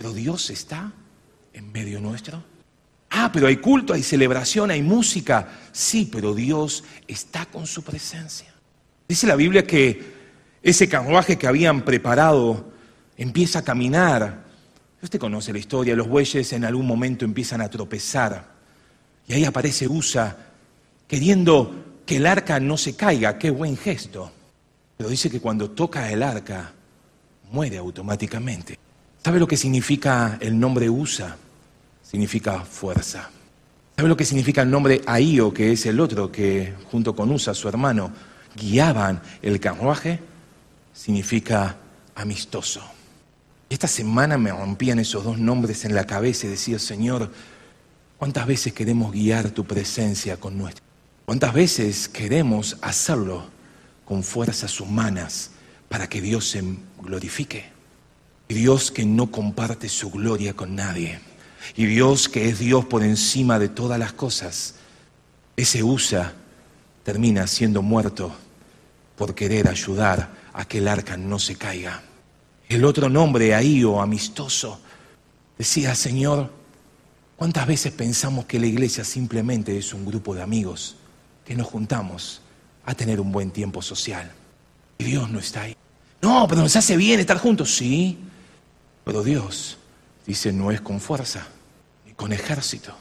pero 0.00 0.14
Dios 0.14 0.48
está 0.48 0.90
en 1.52 1.72
medio 1.72 2.00
nuestro. 2.00 2.42
Ah, 3.10 3.28
pero 3.30 3.48
hay 3.48 3.58
culto, 3.58 3.92
hay 3.92 4.02
celebración, 4.02 4.70
hay 4.70 4.80
música. 4.80 5.46
Sí, 5.72 6.08
pero 6.10 6.34
Dios 6.34 6.84
está 7.06 7.44
con 7.44 7.66
su 7.66 7.82
presencia. 7.82 8.50
Dice 9.06 9.26
la 9.26 9.36
Biblia 9.36 9.66
que 9.66 10.02
ese 10.62 10.88
carruaje 10.88 11.36
que 11.36 11.46
habían 11.46 11.84
preparado 11.84 12.72
empieza 13.18 13.58
a 13.58 13.62
caminar. 13.62 14.46
Usted 15.02 15.18
conoce 15.18 15.52
la 15.52 15.58
historia, 15.58 15.94
los 15.94 16.08
bueyes 16.08 16.50
en 16.54 16.64
algún 16.64 16.86
momento 16.86 17.26
empiezan 17.26 17.60
a 17.60 17.68
tropezar. 17.68 18.54
Y 19.28 19.34
ahí 19.34 19.44
aparece 19.44 19.86
Usa 19.86 20.34
queriendo 21.06 22.00
que 22.06 22.16
el 22.16 22.24
arca 22.24 22.58
no 22.58 22.78
se 22.78 22.96
caiga. 22.96 23.36
Qué 23.36 23.50
buen 23.50 23.76
gesto. 23.76 24.32
Pero 24.96 25.10
dice 25.10 25.28
que 25.28 25.40
cuando 25.40 25.72
toca 25.72 26.10
el 26.10 26.22
arca, 26.22 26.72
muere 27.52 27.76
automáticamente. 27.76 28.78
¿Sabe 29.22 29.38
lo 29.38 29.46
que 29.46 29.56
significa 29.56 30.38
el 30.40 30.58
nombre 30.58 30.88
Usa? 30.88 31.36
significa 32.10 32.64
fuerza. 32.64 33.30
¿Sabe 33.96 34.08
lo 34.08 34.16
que 34.16 34.24
significa 34.24 34.62
el 34.62 34.70
nombre 34.70 35.00
Ahío, 35.06 35.54
que 35.54 35.70
es 35.70 35.86
el 35.86 36.00
otro 36.00 36.32
que 36.32 36.74
junto 36.90 37.14
con 37.14 37.30
Usa, 37.30 37.54
su 37.54 37.68
hermano, 37.68 38.10
guiaban 38.56 39.22
el 39.42 39.60
carruaje? 39.60 40.18
Significa 40.92 41.76
amistoso. 42.16 42.82
Esta 43.68 43.86
semana 43.86 44.38
me 44.38 44.50
rompían 44.50 44.98
esos 44.98 45.22
dos 45.22 45.38
nombres 45.38 45.84
en 45.84 45.94
la 45.94 46.04
cabeza 46.04 46.46
y 46.46 46.50
decía, 46.50 46.80
Señor, 46.80 47.30
¿cuántas 48.18 48.44
veces 48.44 48.72
queremos 48.72 49.12
guiar 49.12 49.50
tu 49.50 49.64
presencia 49.64 50.36
con 50.38 50.58
nuestra? 50.58 50.82
¿Cuántas 51.26 51.54
veces 51.54 52.08
queremos 52.08 52.76
hacerlo 52.80 53.44
con 54.04 54.24
fuerzas 54.24 54.80
humanas 54.80 55.52
para 55.88 56.08
que 56.08 56.20
Dios 56.20 56.48
se 56.48 56.64
glorifique? 57.00 57.79
Dios 58.54 58.90
que 58.90 59.04
no 59.04 59.30
comparte 59.30 59.88
su 59.88 60.10
gloria 60.10 60.54
con 60.54 60.74
nadie. 60.74 61.20
Y 61.76 61.86
Dios, 61.86 62.28
que 62.28 62.48
es 62.48 62.58
Dios 62.58 62.84
por 62.84 63.02
encima 63.02 63.58
de 63.58 63.68
todas 63.68 63.98
las 63.98 64.12
cosas, 64.12 64.74
ese 65.56 65.82
usa 65.82 66.34
termina 67.04 67.46
siendo 67.46 67.82
muerto 67.82 68.34
por 69.16 69.34
querer 69.34 69.68
ayudar 69.68 70.30
a 70.52 70.64
que 70.64 70.78
el 70.78 70.88
arca 70.88 71.16
no 71.16 71.38
se 71.38 71.56
caiga. 71.56 72.02
El 72.68 72.84
otro 72.84 73.08
nombre, 73.08 73.54
ahí 73.54 73.84
o 73.84 74.00
amistoso, 74.00 74.80
decía, 75.58 75.94
Señor, 75.94 76.50
¿cuántas 77.36 77.66
veces 77.66 77.92
pensamos 77.92 78.46
que 78.46 78.58
la 78.58 78.66
iglesia 78.66 79.04
simplemente 79.04 79.76
es 79.76 79.92
un 79.92 80.06
grupo 80.06 80.34
de 80.34 80.42
amigos 80.42 80.96
que 81.44 81.54
nos 81.54 81.66
juntamos 81.66 82.40
a 82.84 82.94
tener 82.94 83.20
un 83.20 83.32
buen 83.32 83.50
tiempo 83.50 83.82
social? 83.82 84.30
Y 84.98 85.04
Dios 85.04 85.30
no 85.30 85.38
está 85.38 85.62
ahí. 85.62 85.76
No, 86.22 86.46
pero 86.48 86.62
nos 86.62 86.76
hace 86.76 86.96
bien 86.96 87.20
estar 87.20 87.38
juntos, 87.38 87.74
sí, 87.74 88.18
pero 89.04 89.22
Dios 89.22 89.78
dice, 90.26 90.52
no 90.52 90.70
es 90.70 90.80
con 90.80 91.00
fuerza 91.00 91.46
ni 92.06 92.12
con 92.12 92.32
ejército, 92.32 92.94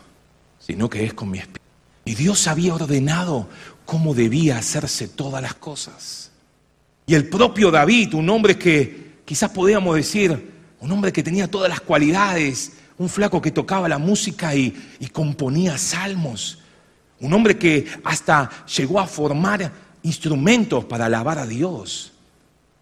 sino 0.60 0.90
que 0.90 1.04
es 1.06 1.14
con 1.14 1.30
mi 1.30 1.40
espíritu. 1.40 1.60
Y 2.06 2.16
Dios 2.16 2.48
había 2.48 2.74
ordenado 2.74 3.48
cómo 3.86 4.14
debía 4.14 4.58
hacerse 4.58 5.08
todas 5.08 5.42
las 5.42 5.54
cosas. 5.56 6.32
Y 7.06 7.16
el 7.16 7.28
propio 7.28 7.72
David, 7.72 8.14
un 8.14 8.30
hombre 8.30 8.58
que 8.58 9.20
quizás 9.26 9.52
podríamos 9.52 9.96
decir, 9.96 10.52
un 10.80 10.92
hombre 10.92 11.12
que 11.12 11.24
tenía 11.24 11.50
todas 11.50 11.70
las 11.70 11.82
cualidades, 11.82 12.74
un 12.98 13.10
flaco 13.10 13.42
que 13.42 13.52
tocaba 13.52 13.90
la 13.90 13.98
música 13.98 14.56
y 14.56 14.74
componía 15.12 15.78
salmos, 15.78 16.60
un 17.20 17.34
hombre 17.34 17.58
que 17.58 17.86
hasta 18.04 18.50
llegó 18.66 19.00
a 19.00 19.08
formar 19.08 19.72
instrumentos 20.04 20.86
para 20.86 21.06
alabar 21.06 21.38
a 21.38 21.46
Dios, 21.46 22.14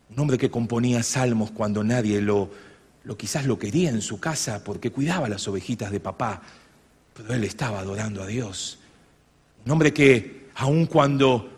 un 0.09 0.19
hombre 0.19 0.37
que 0.37 0.49
componía 0.49 1.03
salmos 1.03 1.51
cuando 1.51 1.83
nadie 1.83 2.21
lo, 2.21 2.49
lo 3.07 3.17
quizás 3.17 3.45
lo 3.45 3.57
quería 3.57 3.89
en 3.89 4.01
su 4.01 4.19
casa 4.19 4.61
porque 4.61 4.91
cuidaba 4.91 5.29
las 5.29 5.47
ovejitas 5.47 5.91
de 5.91 6.01
papá, 6.01 6.41
pero 7.13 7.33
él 7.33 7.45
estaba 7.45 7.79
adorando 7.79 8.21
a 8.21 8.27
Dios. 8.27 8.79
Un 9.65 9.71
hombre 9.71 9.93
que 9.93 10.49
aun 10.55 10.87
cuando 10.87 11.49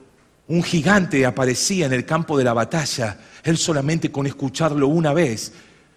un 0.48 0.62
gigante 0.62 1.25
aparecía 1.25 1.88
en 1.88 1.94
el 1.94 2.06
campo 2.06 2.38
de 2.38 2.44
la 2.44 2.53
batalla, 2.53 3.20
él 3.44 3.58
solamente 3.58 4.12
con 4.12 4.27
escucharlo 4.27 4.88
una 4.89 5.12
vez, 5.12 5.51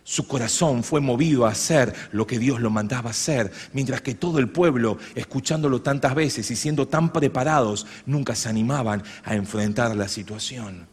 su 0.05 0.27
corazón 0.27 0.83
fue 0.83 1.03
movido 1.03 1.45
a 1.45 1.51
hacer 1.51 1.95
lo 2.13 2.27
que 2.27 2.39
Dios 2.39 2.59
lo 2.59 2.71
mandaba 2.71 3.11
hacer, 3.11 3.53
mientras 3.75 4.01
que 4.01 4.15
todo 4.15 4.39
el 4.39 4.49
pueblo, 4.49 4.97
escuchándolo 5.15 5.83
tantas 5.83 6.15
veces 6.15 6.51
y 6.51 6.57
siendo 6.57 6.89
tan 6.89 7.13
preparados, 7.13 7.87
nunca 8.07 8.35
se 8.35 8.49
animaban 8.49 9.03
a 9.23 9.35
enfrentar 9.35 9.95
la 9.97 10.09
situación. 10.09 10.87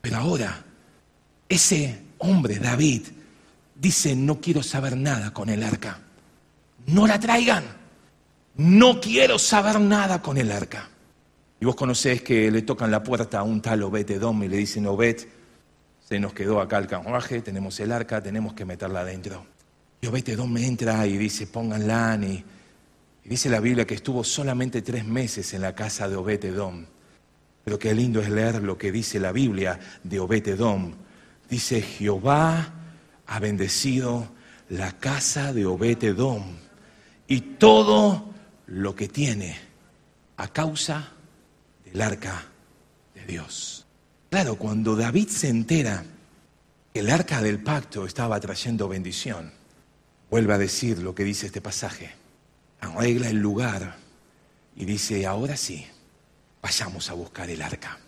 Pero 0.00 0.16
ahora, 0.16 0.64
ese 1.46 2.00
hombre, 2.18 2.58
David, 2.58 3.02
dice, 3.78 4.14
no 4.16 4.40
quiero 4.40 4.62
saber 4.62 4.96
nada 4.96 5.32
con 5.32 5.48
el 5.48 5.62
arca. 5.62 6.00
No 6.86 7.06
la 7.06 7.18
traigan. 7.18 7.64
No 8.56 9.00
quiero 9.00 9.38
saber 9.38 9.80
nada 9.80 10.20
con 10.20 10.36
el 10.36 10.50
arca. 10.50 10.88
Y 11.60 11.64
vos 11.64 11.76
conocés 11.76 12.22
que 12.22 12.50
le 12.50 12.62
tocan 12.62 12.90
la 12.90 13.02
puerta 13.02 13.38
a 13.38 13.42
un 13.42 13.60
tal 13.60 13.82
Obed 13.82 14.10
y 14.10 14.48
le 14.48 14.56
dicen, 14.56 14.86
Obed, 14.86 15.16
se 16.08 16.18
nos 16.18 16.32
quedó 16.32 16.60
acá 16.60 16.78
el 16.78 16.86
carruaje, 16.86 17.40
tenemos 17.40 17.78
el 17.80 17.92
arca, 17.92 18.22
tenemos 18.22 18.54
que 18.54 18.64
meterla 18.64 19.00
adentro. 19.00 19.46
Y 20.00 20.06
Obed 20.06 20.28
entra 20.58 21.06
y 21.06 21.16
dice, 21.16 21.46
pónganla. 21.46 22.18
Y, 22.22 22.44
dice 23.24 23.48
la 23.48 23.60
Biblia 23.60 23.86
que 23.86 23.94
estuvo 23.94 24.24
solamente 24.24 24.82
tres 24.82 25.04
meses 25.04 25.52
en 25.54 25.62
la 25.62 25.74
casa 25.74 26.08
de 26.08 26.16
Obed. 26.16 26.44
Pero 27.64 27.78
qué 27.78 27.94
lindo 27.94 28.20
es 28.20 28.30
leer 28.30 28.62
lo 28.62 28.78
que 28.78 28.90
dice 28.90 29.20
la 29.20 29.32
Biblia 29.32 29.78
de 30.02 30.18
Obed. 30.18 30.58
Dice, 31.48 31.82
Jehová 31.82 32.77
ha 33.28 33.38
bendecido 33.38 34.28
la 34.70 34.92
casa 34.98 35.52
de 35.52 35.66
Obed-Edom 35.66 36.42
y 37.26 37.40
todo 37.40 38.34
lo 38.66 38.94
que 38.94 39.08
tiene 39.08 39.56
a 40.36 40.48
causa 40.48 41.12
del 41.84 42.00
arca 42.02 42.46
de 43.14 43.24
Dios. 43.26 43.86
Claro, 44.30 44.56
cuando 44.56 44.96
David 44.96 45.28
se 45.28 45.48
entera 45.48 46.04
que 46.92 47.00
el 47.00 47.10
arca 47.10 47.42
del 47.42 47.62
pacto 47.62 48.06
estaba 48.06 48.40
trayendo 48.40 48.88
bendición, 48.88 49.52
vuelve 50.30 50.54
a 50.54 50.58
decir 50.58 50.98
lo 50.98 51.14
que 51.14 51.24
dice 51.24 51.46
este 51.46 51.60
pasaje. 51.60 52.10
Arregla 52.80 53.28
el 53.28 53.38
lugar 53.38 53.96
y 54.76 54.84
dice, 54.84 55.26
ahora 55.26 55.56
sí, 55.56 55.86
vayamos 56.62 57.10
a 57.10 57.14
buscar 57.14 57.50
el 57.50 57.60
arca. 57.60 57.98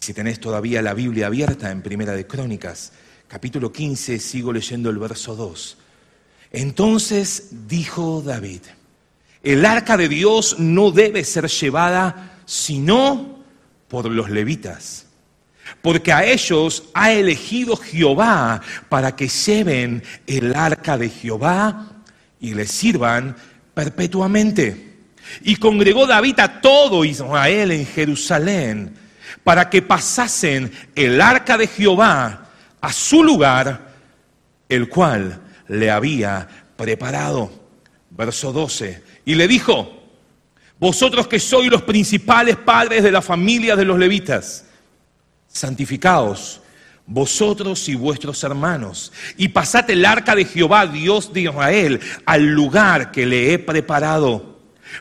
Si 0.00 0.14
tenés 0.14 0.40
todavía 0.40 0.80
la 0.80 0.94
Biblia 0.94 1.26
abierta 1.26 1.70
en 1.70 1.82
Primera 1.82 2.12
de 2.12 2.26
Crónicas, 2.26 2.92
capítulo 3.34 3.72
15, 3.72 4.20
sigo 4.20 4.52
leyendo 4.52 4.90
el 4.90 4.98
verso 4.98 5.34
2. 5.34 5.76
Entonces 6.52 7.48
dijo 7.66 8.22
David, 8.24 8.60
el 9.42 9.66
arca 9.66 9.96
de 9.96 10.08
Dios 10.08 10.60
no 10.60 10.92
debe 10.92 11.24
ser 11.24 11.48
llevada 11.48 12.38
sino 12.46 13.40
por 13.88 14.08
los 14.08 14.30
levitas, 14.30 15.06
porque 15.82 16.12
a 16.12 16.24
ellos 16.24 16.84
ha 16.94 17.10
elegido 17.10 17.76
Jehová 17.76 18.60
para 18.88 19.16
que 19.16 19.26
lleven 19.26 20.04
el 20.28 20.54
arca 20.54 20.96
de 20.96 21.08
Jehová 21.08 21.88
y 22.38 22.54
le 22.54 22.68
sirvan 22.68 23.34
perpetuamente. 23.74 24.94
Y 25.42 25.56
congregó 25.56 26.06
David 26.06 26.38
a 26.38 26.60
todo 26.60 27.04
Israel 27.04 27.72
en 27.72 27.84
Jerusalén 27.84 28.94
para 29.42 29.68
que 29.68 29.82
pasasen 29.82 30.70
el 30.94 31.20
arca 31.20 31.58
de 31.58 31.66
Jehová 31.66 32.43
a 32.84 32.92
su 32.92 33.24
lugar, 33.24 33.94
el 34.68 34.90
cual 34.90 35.40
le 35.68 35.90
había 35.90 36.46
preparado. 36.76 37.50
Verso 38.10 38.52
12. 38.52 39.02
Y 39.24 39.36
le 39.36 39.48
dijo, 39.48 39.90
vosotros 40.78 41.26
que 41.26 41.40
sois 41.40 41.70
los 41.70 41.80
principales 41.80 42.56
padres 42.56 43.02
de 43.02 43.10
la 43.10 43.22
familia 43.22 43.74
de 43.74 43.86
los 43.86 43.98
levitas, 43.98 44.66
santificaos 45.48 46.60
vosotros 47.06 47.88
y 47.88 47.94
vuestros 47.94 48.42
hermanos, 48.44 49.12
y 49.38 49.48
pasad 49.48 49.88
el 49.88 50.04
arca 50.04 50.34
de 50.34 50.44
Jehová, 50.44 50.86
Dios 50.86 51.32
de 51.32 51.42
Israel, 51.42 52.00
al 52.26 52.46
lugar 52.46 53.12
que 53.12 53.24
le 53.24 53.54
he 53.54 53.58
preparado. 53.58 54.54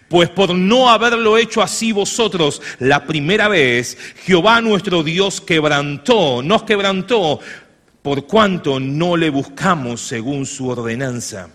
Pues 0.07 0.29
por 0.29 0.55
no 0.55 0.89
haberlo 0.89 1.37
hecho 1.37 1.61
así 1.61 1.91
vosotros 1.91 2.61
la 2.79 3.05
primera 3.05 3.47
vez, 3.47 3.97
Jehová 4.25 4.61
nuestro 4.61 5.03
Dios 5.03 5.41
quebrantó, 5.41 6.41
nos 6.41 6.63
quebrantó 6.63 7.39
por 8.03 8.27
cuanto 8.27 8.79
no 8.79 9.17
le 9.17 9.31
buscamos 9.31 10.01
según 10.01 10.45
su 10.45 10.67
ordenanza. 10.67 11.48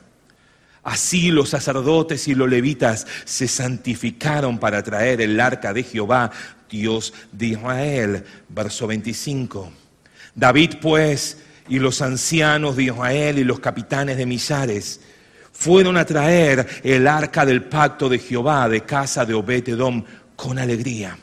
Así 0.83 1.31
los 1.31 1.51
sacerdotes 1.51 2.27
y 2.27 2.35
los 2.35 2.49
levitas 2.49 3.07
se 3.27 3.47
santificaron 3.47 4.59
para 4.59 4.83
traer 4.83 5.21
el 5.21 5.39
arca 5.39 5.75
de 5.75 5.83
Jehová, 5.83 6.31
Dios 6.69 7.13
de 7.31 7.49
Israel. 7.49 8.25
Verso 8.49 8.87
25. 8.87 9.71
David 10.35 10.77
pues 10.81 11.39
y 11.69 11.79
los 11.79 12.01
ancianos 12.01 12.77
de 12.77 12.85
Israel 12.85 13.39
y 13.39 13.45
los 13.45 13.61
capitanes 13.61 14.17
de 14.17 14.25
millares 14.25 15.03
fueron 15.53 15.99
a 15.99 16.07
traer 16.07 16.67
el 16.83 17.07
arca 17.07 17.45
del 17.45 17.65
pacto 17.65 18.09
de 18.09 18.19
Jehová 18.19 18.69
de 18.71 18.83
casa 18.83 19.27
de 19.27 19.35
Obed-Edom 19.35 20.03
con 20.35 20.59
alegría. 20.59 21.19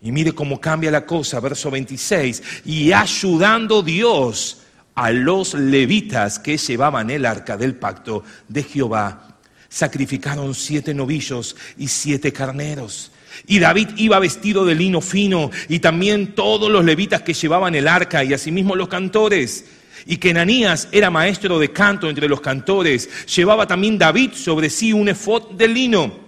Y 0.00 0.12
mire 0.12 0.32
cómo 0.32 0.60
cambia 0.60 0.90
la 0.90 1.04
cosa, 1.04 1.40
verso 1.40 1.70
26. 1.70 2.42
Y 2.64 2.92
ayudando 2.92 3.82
Dios 3.82 4.58
a 4.94 5.10
los 5.10 5.54
levitas 5.54 6.38
que 6.38 6.56
llevaban 6.56 7.10
el 7.10 7.26
arca 7.26 7.56
del 7.56 7.74
pacto 7.76 8.24
de 8.48 8.62
Jehová, 8.62 9.38
sacrificaron 9.68 10.54
siete 10.54 10.94
novillos 10.94 11.56
y 11.76 11.88
siete 11.88 12.32
carneros. 12.32 13.12
Y 13.46 13.58
David 13.58 13.90
iba 13.96 14.18
vestido 14.18 14.64
de 14.64 14.74
lino 14.74 15.00
fino, 15.00 15.50
y 15.68 15.78
también 15.78 16.34
todos 16.34 16.70
los 16.70 16.84
levitas 16.84 17.22
que 17.22 17.34
llevaban 17.34 17.74
el 17.74 17.86
arca, 17.86 18.24
y 18.24 18.34
asimismo 18.34 18.74
los 18.74 18.88
cantores. 18.88 19.66
Y 20.06 20.16
que 20.16 20.30
Enanías 20.30 20.88
era 20.90 21.10
maestro 21.10 21.58
de 21.58 21.70
canto 21.70 22.08
entre 22.08 22.28
los 22.28 22.40
cantores, 22.40 23.26
llevaba 23.26 23.66
también 23.66 23.98
David 23.98 24.32
sobre 24.32 24.70
sí 24.70 24.92
un 24.92 25.08
efod 25.08 25.52
de 25.52 25.68
lino. 25.68 26.27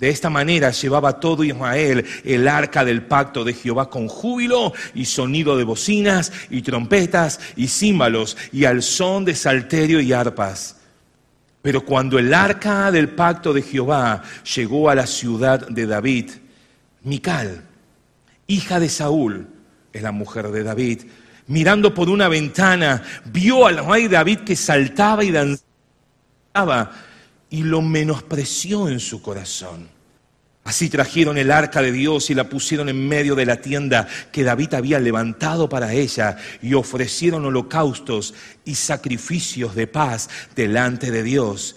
De 0.00 0.08
esta 0.08 0.30
manera 0.30 0.70
llevaba 0.70 1.20
todo 1.20 1.44
Israel 1.44 2.06
el 2.24 2.48
arca 2.48 2.86
del 2.86 3.02
pacto 3.02 3.44
de 3.44 3.52
Jehová 3.52 3.90
con 3.90 4.08
júbilo 4.08 4.72
y 4.94 5.04
sonido 5.04 5.58
de 5.58 5.64
bocinas 5.64 6.32
y 6.48 6.62
trompetas 6.62 7.38
y 7.54 7.68
címbalos 7.68 8.34
y 8.50 8.64
al 8.64 8.82
son 8.82 9.26
de 9.26 9.34
salterio 9.34 10.00
y 10.00 10.14
arpas. 10.14 10.78
Pero 11.60 11.84
cuando 11.84 12.18
el 12.18 12.32
arca 12.32 12.90
del 12.90 13.10
pacto 13.10 13.52
de 13.52 13.60
Jehová 13.60 14.22
llegó 14.56 14.88
a 14.88 14.94
la 14.94 15.06
ciudad 15.06 15.68
de 15.68 15.86
David, 15.86 16.30
Mical, 17.02 17.62
hija 18.46 18.80
de 18.80 18.88
Saúl, 18.88 19.48
es 19.92 20.00
la 20.00 20.12
mujer 20.12 20.48
de 20.48 20.62
David, 20.62 21.02
mirando 21.46 21.92
por 21.92 22.08
una 22.08 22.28
ventana, 22.28 23.02
vio 23.26 23.66
al 23.66 23.84
rey 23.84 24.08
David 24.08 24.40
que 24.46 24.56
saltaba 24.56 25.24
y 25.24 25.30
danzaba 25.30 26.90
y 27.50 27.64
lo 27.64 27.82
menospreció 27.82 28.88
en 28.88 29.00
su 29.00 29.20
corazón. 29.20 29.88
Así 30.62 30.88
trajeron 30.88 31.38
el 31.38 31.50
arca 31.50 31.82
de 31.82 31.90
Dios 31.90 32.30
y 32.30 32.34
la 32.34 32.48
pusieron 32.48 32.88
en 32.88 33.08
medio 33.08 33.34
de 33.34 33.46
la 33.46 33.60
tienda 33.60 34.06
que 34.30 34.44
David 34.44 34.74
había 34.74 35.00
levantado 35.00 35.68
para 35.68 35.92
ella 35.92 36.36
y 36.62 36.74
ofrecieron 36.74 37.44
holocaustos 37.44 38.34
y 38.64 38.74
sacrificios 38.74 39.74
de 39.74 39.86
paz 39.86 40.28
delante 40.54 41.10
de 41.10 41.22
Dios. 41.22 41.76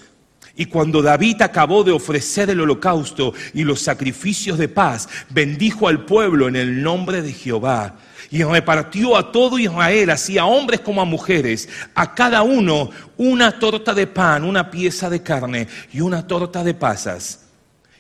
Y 0.56 0.68
cuando 0.68 1.02
David 1.02 1.42
acabó 1.42 1.84
de 1.84 1.92
ofrecer 1.92 2.50
el 2.52 2.62
holocausto 2.62 3.34
y 3.54 3.64
los 3.64 3.82
sacrificios 3.82 4.60
de 4.60 4.68
paz, 4.68 5.10
bendijo 5.30 5.88
al 5.88 6.06
pueblo 6.06 6.48
en 6.48 6.56
el 6.56 6.84
nombre 6.84 7.24
de 7.24 7.34
Jehová 7.34 7.98
y 8.32 8.44
repartió 8.44 9.18
a 9.18 9.32
todo 9.32 9.60
Israel, 9.60 10.10
así 10.10 10.38
a 10.38 10.46
hombres 10.46 10.82
como 10.82 11.02
a 11.02 11.06
mujeres, 11.06 11.70
a 11.96 12.14
cada 12.14 12.44
uno 12.44 12.90
una 13.18 13.60
torta 13.60 13.94
de 13.94 14.08
pan, 14.08 14.44
una 14.44 14.70
pieza 14.70 15.10
de 15.10 15.22
carne 15.22 15.68
y 15.92 16.02
una 16.02 16.26
torta 16.28 16.64
de 16.64 16.74
pasas. 16.74 17.42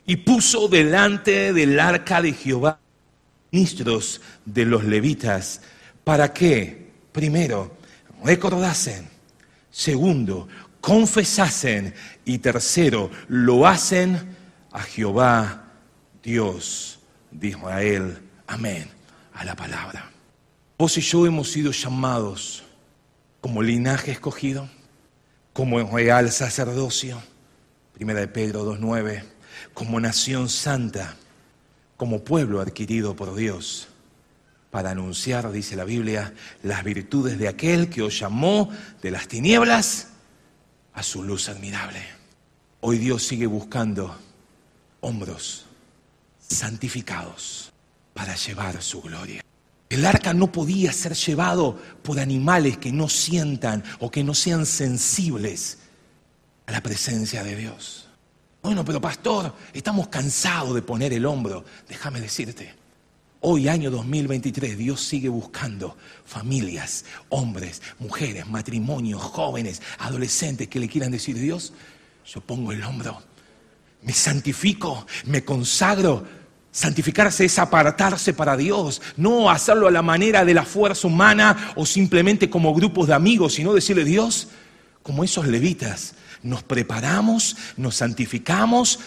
Y 0.06 0.18
puso 0.18 0.68
delante 0.68 1.53
del 1.53 1.80
arca 1.80 2.22
de 2.22 2.34
Jehová 2.34 2.80
ministros 3.53 4.20
de 4.46 4.65
los 4.65 4.84
levitas, 4.84 5.62
para 6.03 6.34
que, 6.34 6.92
primero, 7.12 7.77
recordasen, 8.24 9.08
segundo, 9.70 10.48
confesasen 10.82 11.94
y 12.25 12.39
tercero, 12.39 13.12
lo 13.27 13.68
hacen 13.68 14.36
a 14.72 14.82
Jehová, 14.82 15.65
Dios 16.24 17.00
de 17.30 17.50
Israel. 17.50 18.20
Amén. 18.48 18.89
A 19.36 19.46
la 19.46 19.56
palabra. 19.56 20.12
Vos 20.77 20.98
y 20.98 21.01
yo 21.01 21.25
hemos 21.27 21.51
sido 21.51 21.72
llamados 21.72 22.63
como 23.42 23.62
linaje 23.62 24.12
escogido, 24.12 24.70
como 25.53 25.80
real 25.84 26.32
sacerdocio, 26.32 27.22
primera 27.94 28.22
de 28.22 28.27
Pedro 28.27 28.65
2.9, 28.65 29.24
como 29.74 30.00
nación 30.00 30.50
santa, 30.50 31.15
como 31.96 32.24
pueblo 32.24 32.60
adquirido 32.60 33.15
por 33.15 33.36
Dios, 33.36 33.88
para 34.72 34.92
anunciar, 34.92 35.51
dice 35.51 35.75
la 35.75 35.84
Biblia, 35.84 36.34
las 36.63 36.84
virtudes 36.84 37.38
de 37.38 37.48
aquel 37.48 37.89
que 37.89 38.01
os 38.01 38.20
llamó 38.20 38.72
de 39.01 39.12
las 39.12 39.27
tinieblas 39.27 40.08
a 40.94 41.03
su 41.03 41.24
luz 41.24 41.50
admirable. 41.50 42.03
Hoy 42.82 42.98
Dios 42.98 43.24
sigue 43.24 43.46
buscando 43.46 44.18
hombros 45.01 45.65
santificados 46.39 47.72
para 48.15 48.36
llevar 48.36 48.82
su 48.82 49.02
gloria. 49.02 49.43
El 49.93 50.08
arca 50.08 50.34
no 50.34 50.51
podía 50.51 50.91
ser 50.91 51.13
llevado 51.13 51.79
por 52.01 52.19
animales 52.19 52.79
que 52.79 52.91
no 52.91 53.08
sientan 53.08 53.84
o 53.99 54.10
que 54.10 54.23
no 54.23 54.34
sean 54.34 54.65
sensibles 54.65 55.77
a 56.65 56.71
la 56.71 56.82
presencia 56.82 57.43
de 57.43 57.56
Dios. 57.56 58.08
Bueno, 58.63 58.84
pero 58.84 58.99
pastor, 58.99 59.53
estamos 59.71 60.08
cansados 60.08 60.73
de 60.73 60.82
poner 60.82 61.13
el 61.13 61.27
hombro. 61.27 61.63
Déjame 61.88 62.21
decirte, 62.21 62.73
hoy 63.41 63.67
año 63.67 63.91
2023 63.91 64.79
Dios 64.79 64.99
sigue 64.99 65.29
buscando 65.29 65.95
familias, 66.25 67.06
hombres, 67.29 67.84
mujeres, 67.99 68.47
matrimonios, 68.47 69.21
jóvenes, 69.21 69.79
adolescentes 69.99 70.69
que 70.69 70.79
le 70.79 70.89
quieran 70.89 71.12
decir, 71.12 71.38
Dios, 71.38 71.71
yo 72.25 72.41
pongo 72.41 72.71
el 72.71 72.84
hombro, 72.84 73.21
me 74.01 74.13
santifico, 74.13 75.06
me 75.25 75.45
consagro 75.45 76.42
Santificarse 76.74 77.46
es 77.46 77.60
apartarse 77.60 78.34
para 78.34 78.58
Dios, 78.58 79.00
no 79.16 79.52
hacerlo 79.52 79.88
a 79.88 79.92
la 79.92 80.02
manera 80.02 80.44
de 80.44 80.56
la 80.56 80.66
fuerza 80.66 81.08
humana 81.08 81.72
o 81.76 81.86
simplemente 81.86 82.50
como 82.50 82.74
grupos 82.74 83.08
de 83.08 83.14
amigos, 83.14 83.54
sino 83.54 83.76
decirle 83.76 84.04
Dios, 84.04 84.48
como 85.04 85.24
esos 85.24 85.46
levitas, 85.46 86.16
nos 86.42 86.64
preparamos, 86.64 87.56
nos 87.78 87.98
santificamos, 87.98 89.00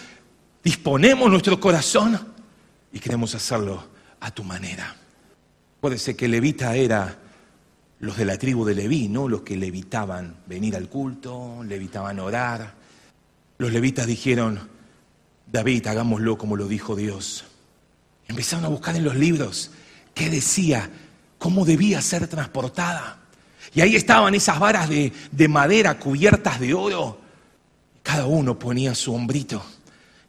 disponemos 0.63 1.29
nuestro 1.29 1.59
corazón 1.59 2.17
y 2.93 2.99
queremos 2.99 3.35
hacerlo 3.35 3.83
a 4.21 4.31
tu 4.31 4.45
manera. 4.45 4.95
Ser 5.97 6.15
que 6.15 6.29
levita 6.29 6.73
era 6.73 7.17
los 7.99 8.15
de 8.15 8.23
la 8.23 8.37
tribu 8.37 8.63
de 8.63 8.75
Leví, 8.75 9.09
¿no? 9.09 9.27
Los 9.27 9.41
que 9.41 9.57
levitaban 9.57 10.37
venir 10.45 10.77
al 10.77 10.87
culto, 10.87 11.63
levitaban 11.65 12.19
orar. 12.19 12.75
Los 13.57 13.73
levitas 13.73 14.07
dijeron, 14.07 14.69
David, 15.51 15.87
hagámoslo 15.87 16.37
como 16.37 16.55
lo 16.55 16.69
dijo 16.69 16.95
Dios. 16.95 17.43
Empezaron 18.27 18.65
a 18.65 18.69
buscar 18.69 18.95
en 18.95 19.03
los 19.03 19.15
libros 19.15 19.71
qué 20.13 20.29
decía, 20.29 20.89
cómo 21.37 21.65
debía 21.65 22.01
ser 22.01 22.27
transportada. 22.27 23.19
Y 23.73 23.81
ahí 23.81 23.95
estaban 23.95 24.33
esas 24.35 24.59
varas 24.59 24.89
de, 24.89 25.47
madera 25.47 25.99
cubiertas 25.99 26.59
de 26.59 26.73
oro. 26.73 27.21
Cada 28.03 28.25
uno 28.25 28.57
ponía 28.57 28.95
su 28.95 29.13
hombrito 29.13 29.63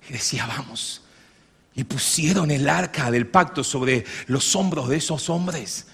y 0.09 0.13
decía, 0.13 0.47
vamos. 0.47 1.03
Y 1.75 1.85
pusieron 1.85 2.51
el 2.51 2.69
arca 2.69 3.11
del 3.11 3.27
pacto 3.29 3.63
sobre 3.63 4.05
los 4.27 4.55
hombros 4.57 4.89
de 4.89 4.97
esos 4.97 5.31
hombres 5.31 5.87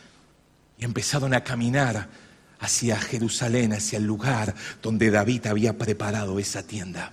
y 0.78 0.84
empezaron 0.84 1.34
a 1.34 1.44
caminar 1.44 2.08
hacia 2.58 2.96
Jerusalén, 2.98 3.74
hacia 3.74 3.98
el 3.98 4.04
lugar 4.04 4.54
donde 4.82 5.10
David 5.10 5.46
había 5.46 5.76
preparado 5.76 6.38
esa 6.38 6.62
tienda. 6.62 7.12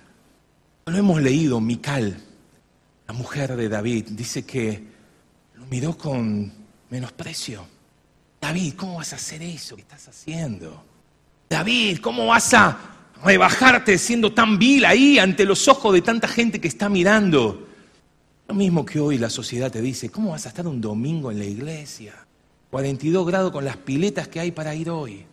Lo 0.86 0.96
hemos 0.96 1.20
leído, 1.20 1.60
Mical 1.60 2.16
la 3.12 3.18
mujer 3.18 3.54
de 3.56 3.68
David, 3.68 4.06
dice 4.12 4.42
que 4.46 4.82
lo 5.56 5.66
miró 5.66 5.98
con 5.98 6.50
menosprecio. 6.88 7.62
David, 8.40 8.72
¿cómo 8.74 8.96
vas 8.96 9.12
a 9.12 9.16
hacer 9.16 9.42
eso 9.42 9.76
que 9.76 9.82
estás 9.82 10.08
haciendo? 10.08 10.82
David, 11.50 11.98
¿cómo 11.98 12.28
vas 12.28 12.54
a 12.54 12.78
rebajarte 13.22 13.98
siendo 13.98 14.32
tan 14.32 14.58
vil 14.58 14.86
ahí 14.86 15.18
ante 15.18 15.44
los 15.44 15.68
ojos 15.68 15.92
de 15.92 16.00
tanta 16.00 16.26
gente 16.26 16.58
que 16.58 16.68
está 16.68 16.88
mirando? 16.88 17.68
Lo 18.48 18.54
mismo 18.54 18.82
que 18.86 18.98
hoy 18.98 19.18
la 19.18 19.28
sociedad 19.28 19.70
te 19.70 19.82
dice, 19.82 20.08
¿cómo 20.08 20.30
vas 20.30 20.46
a 20.46 20.48
estar 20.48 20.66
un 20.66 20.80
domingo 20.80 21.30
en 21.30 21.38
la 21.38 21.44
iglesia? 21.44 22.14
42 22.70 23.26
grados 23.26 23.52
con 23.52 23.66
las 23.66 23.76
piletas 23.76 24.26
que 24.26 24.40
hay 24.40 24.52
para 24.52 24.74
ir 24.74 24.88
hoy. 24.88 25.26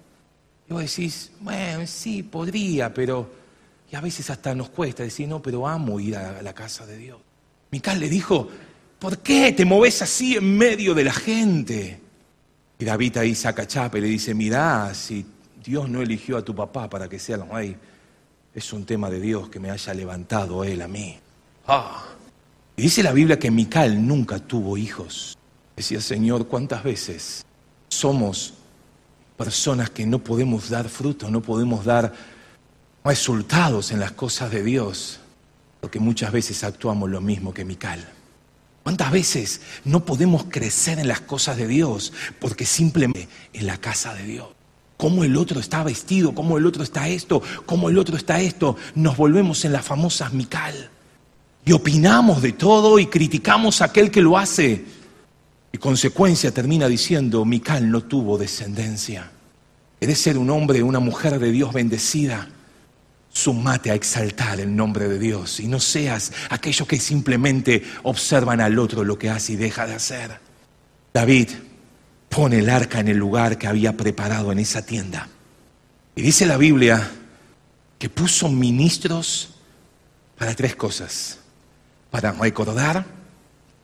Y 0.70 0.74
vos 0.74 0.82
decís, 0.82 1.32
bueno, 1.40 1.88
sí, 1.88 2.24
podría, 2.24 2.94
pero... 2.94 3.40
Y 3.90 3.96
a 3.96 4.02
veces 4.02 4.30
hasta 4.30 4.54
nos 4.54 4.70
cuesta 4.70 5.02
decir, 5.02 5.30
no, 5.30 5.42
pero 5.42 5.66
amo 5.66 5.98
ir 5.98 6.18
a 6.18 6.42
la 6.42 6.54
casa 6.54 6.86
de 6.86 6.98
Dios. 6.98 7.20
Mical 7.72 8.00
le 8.00 8.10
dijo, 8.10 8.48
¿por 8.98 9.20
qué 9.20 9.52
te 9.52 9.66
moves 9.66 10.02
así 10.02 10.36
en 10.36 10.58
medio 10.58 10.94
de 10.94 11.04
la 11.04 11.14
gente? 11.14 12.00
Y 12.78 12.86
David 12.86 13.18
ahí 13.18 13.36
saca 13.36 13.68
chapa 13.68 13.98
y 13.98 14.02
le 14.02 14.08
dice, 14.08 14.34
mirá, 14.34 14.94
si 14.94 15.26
Dios 15.64 15.90
no 15.90 16.02
eligió 16.02 16.38
a 16.38 16.42
tu 16.42 16.56
papá 16.56 16.90
para 16.90 17.08
que 17.08 17.20
sea 17.20 17.36
el 17.36 17.50
rey, 17.50 17.78
es 18.54 18.74
un 18.74 18.86
tema 18.86 19.10
de 19.10 19.20
Dios 19.20 19.50
que 19.50 19.60
me 19.60 19.70
haya 19.70 19.94
levantado 19.94 20.64
él 20.64 20.82
a 20.82 20.88
mí. 20.88 21.18
Ah. 21.68 22.06
Y 22.76 22.84
dice 22.84 23.04
la 23.04 23.12
Biblia 23.12 23.38
que 23.38 23.52
Mical 23.52 24.06
nunca 24.06 24.40
tuvo 24.40 24.78
hijos. 24.78 25.38
Decía, 25.76 26.02
Señor, 26.02 26.48
¿cuántas 26.48 26.84
veces 26.84 27.46
somos 27.90 28.54
personas 29.38 29.90
que 29.90 30.06
no 30.06 30.20
podemos 30.20 30.70
dar 30.70 30.90
fruto, 30.90 31.30
no 31.30 31.42
podemos 31.42 31.86
dar 31.86 32.14
resultados 33.04 33.92
en 33.92 34.00
las 34.00 34.14
cosas 34.14 34.52
de 34.52 34.64
Dios? 34.64 35.20
Porque 35.82 36.00
muchas 36.00 36.32
veces 36.32 36.64
actuamos 36.64 37.10
lo 37.10 37.22
mismo 37.22 37.54
que 37.54 37.66
Mical. 37.66 38.08
¿Cuántas 38.84 39.12
veces 39.12 39.62
no 39.86 40.06
podemos 40.06 40.46
crecer 40.50 41.00
en 41.00 41.08
las 41.08 41.22
cosas 41.22 41.58
de 41.58 41.68
Dios? 41.68 42.14
Porque 42.40 42.66
simplemente 42.66 43.28
en 43.54 43.68
la 43.68 43.78
casa 43.78 44.14
de 44.14 44.24
Dios. 44.24 44.48
Cómo 44.98 45.24
el 45.24 45.38
otro 45.38 45.60
está 45.60 45.84
vestido, 45.84 46.34
cómo 46.34 46.58
el 46.58 46.66
otro 46.66 46.84
está 46.84 47.08
esto, 47.08 47.42
cómo 47.66 47.90
el 47.90 47.98
otro 47.98 48.18
está 48.18 48.42
esto. 48.42 48.76
Nos 48.96 49.16
volvemos 49.16 49.64
en 49.64 49.74
las 49.74 49.86
famosas 49.86 50.34
Mical. 50.34 50.90
Y 51.66 51.72
opinamos 51.72 52.42
de 52.42 52.54
todo 52.54 53.00
y 53.00 53.06
criticamos 53.06 53.82
a 53.82 53.86
aquel 53.86 54.12
que 54.12 54.22
lo 54.22 54.38
hace. 54.38 54.86
Y 55.72 55.78
consecuencia 55.78 56.52
termina 56.52 56.88
diciendo, 56.88 57.46
Mical 57.46 57.90
no 57.92 58.02
tuvo 58.02 58.38
descendencia. 58.38 59.32
Eres 60.02 60.20
ser 60.20 60.38
un 60.38 60.50
hombre, 60.50 60.82
una 60.82 61.00
mujer 61.00 61.40
de 61.40 61.52
Dios 61.52 61.74
bendecida. 61.74 62.50
Sumate 63.44 63.92
a 63.92 63.94
exaltar 63.94 64.60
el 64.60 64.76
nombre 64.76 65.08
de 65.08 65.18
Dios 65.18 65.60
y 65.60 65.68
no 65.68 65.80
seas 65.80 66.34
aquellos 66.50 66.88
que 66.88 67.00
simplemente 67.00 67.84
observan 68.04 68.60
al 68.60 68.78
otro 68.78 69.04
lo 69.04 69.18
que 69.18 69.30
hace 69.30 69.54
y 69.54 69.56
deja 69.56 69.88
de 69.88 69.96
hacer. 69.96 70.40
David 71.14 71.50
pone 72.28 72.60
el 72.60 72.70
arca 72.70 73.00
en 73.00 73.08
el 73.08 73.18
lugar 73.18 73.58
que 73.58 73.68
había 73.68 73.96
preparado 73.96 74.52
en 74.52 74.60
esa 74.60 74.86
tienda. 74.86 75.30
Y 76.16 76.22
dice 76.22 76.46
la 76.46 76.58
Biblia 76.58 77.10
que 77.98 78.10
puso 78.10 78.50
ministros 78.50 79.56
para 80.38 80.54
tres 80.54 80.76
cosas. 80.76 81.40
Para 82.12 82.34
recordar, 82.34 83.06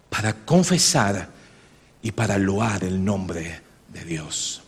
para 0.10 0.34
confesar 0.34 1.30
y 2.02 2.12
para 2.12 2.38
loar 2.38 2.84
el 2.84 3.04
nombre 3.04 3.62
de 3.94 4.04
Dios. 4.04 4.64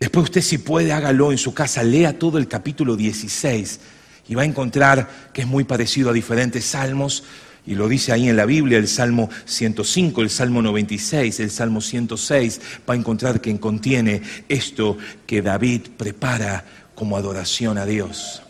Después 0.00 0.24
usted 0.24 0.40
si 0.40 0.58
puede, 0.58 0.92
hágalo 0.92 1.30
en 1.30 1.38
su 1.38 1.54
casa, 1.54 1.82
lea 1.84 2.18
todo 2.18 2.38
el 2.38 2.48
capítulo 2.48 2.96
16 2.96 3.80
y 4.30 4.36
va 4.36 4.42
a 4.42 4.46
encontrar 4.46 5.10
que 5.32 5.40
es 5.40 5.46
muy 5.48 5.64
parecido 5.64 6.10
a 6.10 6.12
diferentes 6.12 6.64
salmos. 6.64 7.24
Y 7.66 7.74
lo 7.74 7.88
dice 7.88 8.12
ahí 8.12 8.28
en 8.28 8.36
la 8.36 8.46
Biblia, 8.46 8.78
el 8.78 8.86
Salmo 8.86 9.28
105, 9.44 10.22
el 10.22 10.30
Salmo 10.30 10.62
96, 10.62 11.40
el 11.40 11.50
Salmo 11.50 11.80
106, 11.80 12.60
va 12.88 12.94
a 12.94 12.96
encontrar 12.96 13.40
que 13.40 13.58
contiene 13.58 14.22
esto 14.48 14.96
que 15.26 15.42
David 15.42 15.88
prepara 15.96 16.64
como 16.94 17.16
adoración 17.16 17.76
a 17.76 17.84
Dios. 17.84 18.40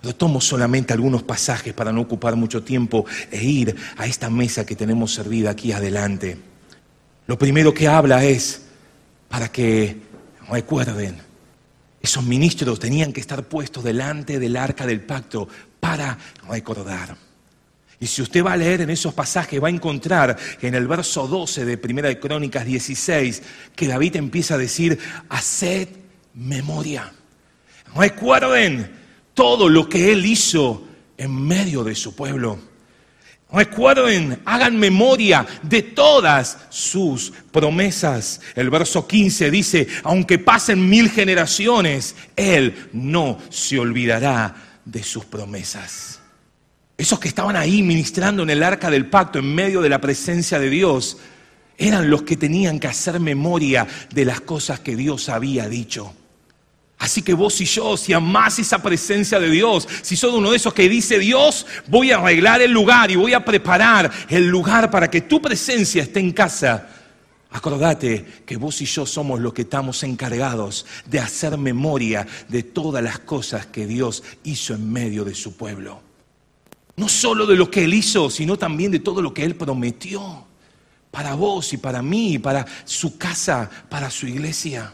Pero 0.00 0.16
tomo 0.16 0.40
solamente 0.40 0.94
algunos 0.94 1.22
pasajes 1.22 1.74
para 1.74 1.92
no 1.92 2.00
ocupar 2.00 2.34
mucho 2.34 2.62
tiempo 2.62 3.04
e 3.30 3.44
ir 3.44 3.76
a 3.98 4.06
esta 4.06 4.30
mesa 4.30 4.64
que 4.64 4.74
tenemos 4.74 5.12
servida 5.12 5.50
aquí 5.50 5.72
adelante. 5.72 6.38
Lo 7.26 7.38
primero 7.38 7.74
que 7.74 7.86
habla 7.86 8.24
es 8.24 8.62
para 9.28 9.52
que 9.52 10.08
Recuerden, 10.50 11.16
esos 12.00 12.24
ministros 12.24 12.78
tenían 12.78 13.12
que 13.12 13.20
estar 13.20 13.44
puestos 13.44 13.84
delante 13.84 14.38
del 14.38 14.56
arca 14.56 14.86
del 14.86 15.02
pacto 15.02 15.48
para 15.78 16.16
recordar. 16.48 17.16
Y 18.00 18.06
si 18.06 18.22
usted 18.22 18.42
va 18.42 18.54
a 18.54 18.56
leer 18.56 18.80
en 18.80 18.90
esos 18.90 19.12
pasajes, 19.12 19.62
va 19.62 19.68
a 19.68 19.70
encontrar 19.70 20.36
en 20.62 20.74
el 20.74 20.88
verso 20.88 21.28
12 21.28 21.66
de 21.66 21.76
Primera 21.76 22.08
de 22.08 22.18
Crónicas 22.18 22.64
16 22.64 23.42
que 23.76 23.86
David 23.86 24.16
empieza 24.16 24.54
a 24.54 24.58
decir, 24.58 24.98
haced 25.28 25.88
memoria. 26.34 27.12
Recuerden 27.94 28.90
todo 29.34 29.68
lo 29.68 29.86
que 29.86 30.12
él 30.12 30.24
hizo 30.24 30.86
en 31.18 31.46
medio 31.46 31.84
de 31.84 31.94
su 31.94 32.14
pueblo. 32.14 32.69
Recuerden, 33.52 34.40
hagan 34.44 34.76
memoria 34.76 35.44
de 35.62 35.82
todas 35.82 36.56
sus 36.68 37.32
promesas. 37.50 38.40
El 38.54 38.70
verso 38.70 39.08
15 39.08 39.50
dice, 39.50 39.88
aunque 40.04 40.38
pasen 40.38 40.88
mil 40.88 41.10
generaciones, 41.10 42.14
Él 42.36 42.88
no 42.92 43.38
se 43.48 43.78
olvidará 43.78 44.54
de 44.84 45.02
sus 45.02 45.24
promesas. 45.24 46.20
Esos 46.96 47.18
que 47.18 47.28
estaban 47.28 47.56
ahí 47.56 47.82
ministrando 47.82 48.42
en 48.42 48.50
el 48.50 48.62
arca 48.62 48.90
del 48.90 49.06
pacto 49.06 49.38
en 49.38 49.52
medio 49.54 49.80
de 49.80 49.88
la 49.88 50.00
presencia 50.00 50.58
de 50.60 50.70
Dios, 50.70 51.16
eran 51.76 52.10
los 52.10 52.22
que 52.22 52.36
tenían 52.36 52.78
que 52.78 52.88
hacer 52.88 53.18
memoria 53.18 53.86
de 54.12 54.26
las 54.26 54.42
cosas 54.42 54.80
que 54.80 54.94
Dios 54.94 55.28
había 55.28 55.68
dicho. 55.68 56.14
Así 57.00 57.22
que 57.22 57.32
vos 57.32 57.58
y 57.62 57.64
yo, 57.64 57.96
si 57.96 58.12
amás 58.12 58.58
esa 58.58 58.82
presencia 58.82 59.40
de 59.40 59.50
Dios, 59.50 59.88
si 60.02 60.16
sos 60.16 60.34
uno 60.34 60.50
de 60.50 60.58
esos 60.58 60.74
que 60.74 60.86
dice 60.86 61.18
Dios, 61.18 61.66
voy 61.88 62.12
a 62.12 62.18
arreglar 62.18 62.60
el 62.60 62.70
lugar 62.70 63.10
y 63.10 63.16
voy 63.16 63.32
a 63.32 63.42
preparar 63.42 64.10
el 64.28 64.46
lugar 64.48 64.90
para 64.90 65.10
que 65.10 65.22
tu 65.22 65.40
presencia 65.40 66.02
esté 66.02 66.20
en 66.20 66.32
casa. 66.32 66.90
Acordate 67.52 68.42
que 68.44 68.58
vos 68.58 68.82
y 68.82 68.84
yo 68.84 69.06
somos 69.06 69.40
los 69.40 69.54
que 69.54 69.62
estamos 69.62 70.02
encargados 70.02 70.84
de 71.06 71.20
hacer 71.20 71.56
memoria 71.56 72.26
de 72.48 72.64
todas 72.64 73.02
las 73.02 73.20
cosas 73.20 73.64
que 73.64 73.86
Dios 73.86 74.22
hizo 74.44 74.74
en 74.74 74.92
medio 74.92 75.24
de 75.24 75.34
su 75.34 75.56
pueblo. 75.56 76.02
No 76.96 77.08
solo 77.08 77.46
de 77.46 77.56
lo 77.56 77.70
que 77.70 77.84
Él 77.84 77.94
hizo, 77.94 78.28
sino 78.28 78.58
también 78.58 78.92
de 78.92 78.98
todo 78.98 79.22
lo 79.22 79.32
que 79.32 79.42
Él 79.42 79.56
prometió 79.56 80.44
para 81.10 81.34
vos 81.34 81.72
y 81.72 81.78
para 81.78 82.02
mí, 82.02 82.38
para 82.38 82.66
su 82.84 83.16
casa, 83.16 83.70
para 83.88 84.10
su 84.10 84.26
iglesia. 84.26 84.92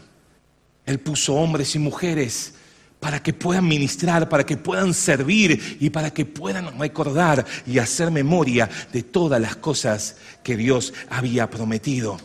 Él 0.87 0.99
puso 0.99 1.35
hombres 1.35 1.75
y 1.75 1.79
mujeres 1.79 2.53
para 2.99 3.21
que 3.21 3.33
puedan 3.33 3.67
ministrar, 3.67 4.27
para 4.27 4.45
que 4.45 4.57
puedan 4.57 4.93
servir 4.93 5.77
y 5.79 5.89
para 5.89 6.11
que 6.11 6.25
puedan 6.25 6.79
recordar 6.79 7.45
y 7.65 7.77
hacer 7.77 8.09
memoria 8.09 8.69
de 8.91 9.03
todas 9.03 9.39
las 9.39 9.57
cosas 9.57 10.15
que 10.43 10.57
Dios 10.57 10.93
había 11.09 11.49
prometido. 11.49 12.17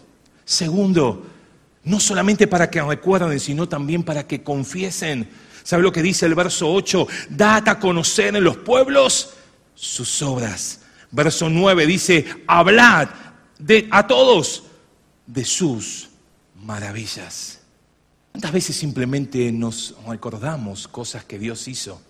Segundo, 0.44 1.27
no 1.85 1.98
solamente 1.98 2.46
para 2.46 2.70
que 2.70 2.81
recuerden, 2.81 3.38
sino 3.40 3.68
también 3.68 4.05
para 4.05 4.27
que 4.27 4.42
confiesen. 4.42 5.29
¿Sabe 5.64 5.83
lo 5.83 5.92
que 5.92 6.03
dice 6.03 6.27
el 6.27 6.37
verso 6.37 6.72
8? 6.72 7.07
Dad 7.31 7.68
a 7.68 7.81
conocer 7.81 8.37
en 8.37 8.44
los 8.44 8.57
pueblos 8.59 9.35
sus 9.75 10.22
obras. 10.22 10.81
Verso 11.11 11.51
9 11.51 11.85
dice, 11.85 12.25
hablad 12.46 13.09
a 13.90 14.07
todos 14.07 14.62
de 15.27 15.44
sus 15.44 16.11
maravillas. 16.55 17.62
¿Cuántas 18.33 18.53
veces 18.53 18.77
simplemente 18.77 19.53
nos 19.53 19.95
recordamos 20.09 20.88
cosas 20.88 21.25
que 21.25 21.38
Dios 21.38 21.68
hizo, 21.68 22.01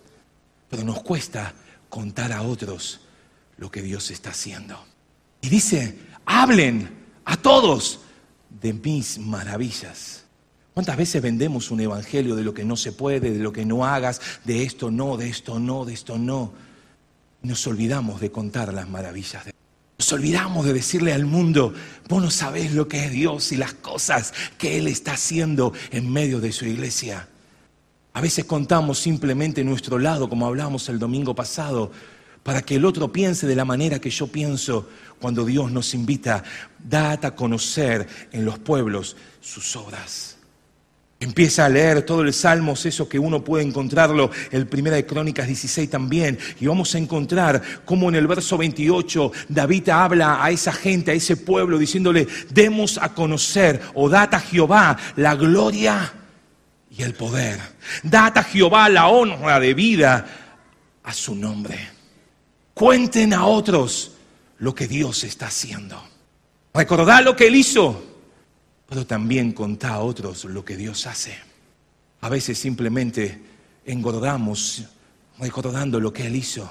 pero 0.71 0.85
nos 0.85 1.03
cuesta 1.03 1.53
contar 1.89 2.33
a 2.33 2.43
otros 2.43 3.01
lo 3.59 3.71
que 3.71 3.83
Dios 3.83 4.11
está 4.13 4.31
haciendo? 4.31 4.83
Y 5.41 5.49
dice, 5.49 5.99
hablen 6.25 6.89
a 7.25 7.37
todos 7.37 7.99
de 8.49 8.73
mis 8.73 9.19
maravillas. 9.19 10.23
¿Cuántas 10.73 10.97
veces 10.97 11.21
vendemos 11.21 11.73
un 11.73 11.81
evangelio 11.81 12.37
de 12.37 12.45
lo 12.45 12.55
que 12.55 12.65
no 12.65 12.77
se 12.77 12.93
puede, 12.93 13.33
de 13.33 13.41
lo 13.41 13.53
que 13.53 13.67
no 13.67 13.85
hagas, 13.85 14.21
de 14.45 14.63
esto 14.63 14.93
no, 14.93 15.17
de 15.17 15.29
esto 15.29 15.59
no, 15.59 15.85
de 15.85 15.93
esto 15.93 16.19
no? 16.19 16.53
Nos 17.43 17.67
olvidamos 17.67 18.21
de 18.21 18.31
contar 18.31 18.73
las 18.73 18.89
maravillas 18.89 19.45
de 19.45 19.52
nos 20.03 20.13
olvidamos 20.13 20.67
de 20.67 20.73
decirle 20.73 21.13
al 21.13 21.27
mundo, 21.27 21.73
vos 22.09 22.21
no 22.21 22.29
sabés 22.29 22.73
lo 22.73 22.89
que 22.89 23.05
es 23.05 23.13
Dios 23.13 23.53
y 23.53 23.57
las 23.57 23.73
cosas 23.73 24.35
que 24.59 24.77
Él 24.77 24.89
está 24.89 25.13
haciendo 25.13 25.73
en 25.93 26.13
medio 26.13 26.41
de 26.41 26.51
su 26.51 26.65
iglesia. 26.67 27.29
A 28.13 28.21
veces 28.21 28.45
contamos 28.47 28.99
simplemente 28.99 29.63
nuestro 29.63 30.01
lado, 30.01 30.29
como 30.29 30.49
hablamos 30.49 30.89
el 30.89 30.99
domingo 30.99 31.37
pasado, 31.37 31.93
para 32.43 32.63
que 32.63 32.75
el 32.75 32.85
otro 32.85 33.13
piense 33.13 33.47
de 33.47 33.55
la 33.55 33.65
manera 33.65 34.01
que 34.01 34.11
yo 34.11 34.27
pienso 34.27 34.89
cuando 35.21 35.45
Dios 35.45 35.71
nos 35.71 35.95
invita, 35.95 36.43
date 36.81 37.29
a 37.29 37.37
conocer 37.37 38.09
en 38.33 38.45
los 38.45 38.59
pueblos 38.59 39.17
sus 39.41 39.77
obras. 39.77 40.37
Empieza 41.23 41.65
a 41.65 41.69
leer 41.69 42.03
todo 42.03 42.23
el 42.23 42.35
Salmos, 42.35 42.85
eso 42.85 43.09
que 43.09 43.17
uno 43.17 43.45
puede 43.45 43.63
encontrarlo, 43.63 44.33
el 44.51 44.67
Primera 44.67 44.97
de 44.97 45.07
Crónicas 45.07 45.47
16 45.47 45.89
también, 45.89 46.37
y 46.59 46.67
vamos 46.67 46.97
a 46.97 46.99
encontrar 46.99 47.63
cómo 47.85 48.09
en 48.09 48.17
el 48.17 48.27
verso 48.27 48.59
28 48.59 49.31
David 49.49 49.91
habla 49.91 50.45
a 50.45 50.51
esa 50.51 50.73
gente, 50.73 51.13
a 51.13 51.15
ese 51.15 51.37
pueblo, 51.37 51.79
diciéndole, 51.79 52.27
demos 52.51 52.99
a 52.99 53.15
conocer 53.15 53.81
o 53.95 54.09
data 54.09 54.39
a 54.39 54.41
Jehová 54.41 54.99
la 55.15 55.37
gloria 55.37 56.13
y 56.91 57.05
el 57.05 57.15
poder. 57.15 57.61
Data 58.03 58.41
a 58.41 58.45
Jehová 58.45 58.89
la 58.89 59.07
honra 59.07 59.61
de 59.61 59.75
vida 59.75 60.27
a 61.05 61.13
su 61.13 61.37
nombre. 61.37 61.89
Cuenten 62.75 63.33
a 63.33 63.47
otros 63.47 64.11
lo 64.59 64.75
que 64.75 64.89
Dios 64.89 65.23
está 65.23 65.47
haciendo. 65.47 66.03
Recordad 66.75 67.23
lo 67.23 67.37
que 67.37 67.47
Él 67.47 67.55
hizo 67.55 68.12
pero 68.93 69.07
también 69.07 69.53
contá 69.53 69.95
a 69.95 70.01
otros 70.01 70.45
lo 70.45 70.67
que 70.67 70.77
Dios 70.77 71.07
hace. 71.07 71.35
A 72.21 72.29
veces 72.29 72.59
simplemente 72.59 73.41
engordamos 73.87 74.85
recordando 75.39 75.99
lo 75.99 76.13
que 76.13 76.27
Él 76.27 76.37
hizo, 76.37 76.71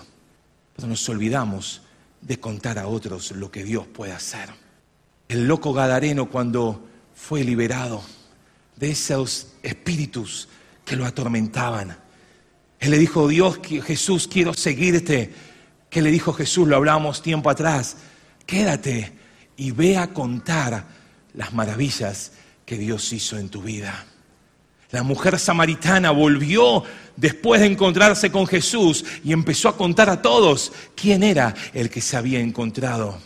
pero 0.76 0.88
nos 0.88 1.10
olvidamos 1.10 1.82
de 2.22 2.40
contar 2.40 2.78
a 2.78 2.86
otros 2.86 3.32
lo 3.32 3.50
que 3.50 3.64
Dios 3.64 3.88
puede 3.88 4.12
hacer. 4.12 4.50
El 5.28 5.48
loco 5.48 5.74
Gadareno 5.74 6.30
cuando 6.30 6.88
fue 7.16 7.44
liberado 7.44 8.04
de 8.76 8.92
esos 8.92 9.54
espíritus 9.64 10.48
que 10.86 10.96
lo 10.96 11.08
atormentaban, 11.08 11.98
él 12.80 12.92
le 12.92 13.00
dijo, 13.00 13.28
Dios, 13.28 13.60
Jesús, 13.84 14.28
quiero 14.28 14.54
seguirte. 14.54 15.34
¿Qué 15.90 16.04
le 16.04 16.12
dijo 16.12 16.34
Jesús? 16.34 16.68
Lo 16.68 16.76
hablábamos 16.76 17.24
tiempo 17.24 17.50
atrás. 17.50 17.98
Quédate 18.46 19.12
y 19.58 19.72
ve 19.72 19.98
a 19.98 20.14
contar 20.14 21.01
las 21.34 21.54
maravillas 21.54 22.34
que 22.66 22.78
Dios 22.78 23.12
hizo 23.14 23.38
en 23.38 23.50
tu 23.50 23.62
vida. 23.62 24.06
La 24.92 25.04
mujer 25.04 25.40
samaritana 25.40 26.12
volvió 26.12 26.84
después 27.16 27.62
de 27.62 27.68
encontrarse 27.68 28.32
con 28.32 28.46
Jesús 28.46 29.06
y 29.24 29.32
empezó 29.32 29.70
a 29.70 29.78
contar 29.78 30.10
a 30.10 30.22
todos 30.22 30.74
quién 30.96 31.24
era 31.24 31.56
el 31.74 31.90
que 31.90 32.02
se 32.02 32.18
había 32.18 32.40
encontrado. 32.40 33.18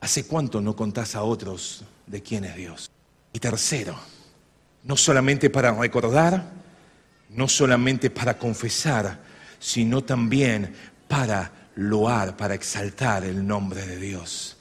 ¿Hace 0.00 0.26
cuánto 0.26 0.60
no 0.60 0.76
contás 0.76 1.16
a 1.16 1.24
otros 1.24 1.84
de 2.06 2.22
quién 2.22 2.44
es 2.44 2.54
Dios? 2.54 2.90
Y 3.32 3.40
tercero, 3.40 3.98
no 4.84 4.96
solamente 4.96 5.50
para 5.50 5.72
recordar, 5.72 6.52
no 7.30 7.48
solamente 7.48 8.10
para 8.10 8.38
confesar, 8.38 9.20
sino 9.58 10.04
también 10.04 10.72
para 11.08 11.50
loar, 11.74 12.36
para 12.36 12.54
exaltar 12.54 13.24
el 13.24 13.44
nombre 13.44 13.84
de 13.84 13.96
Dios 13.96 14.55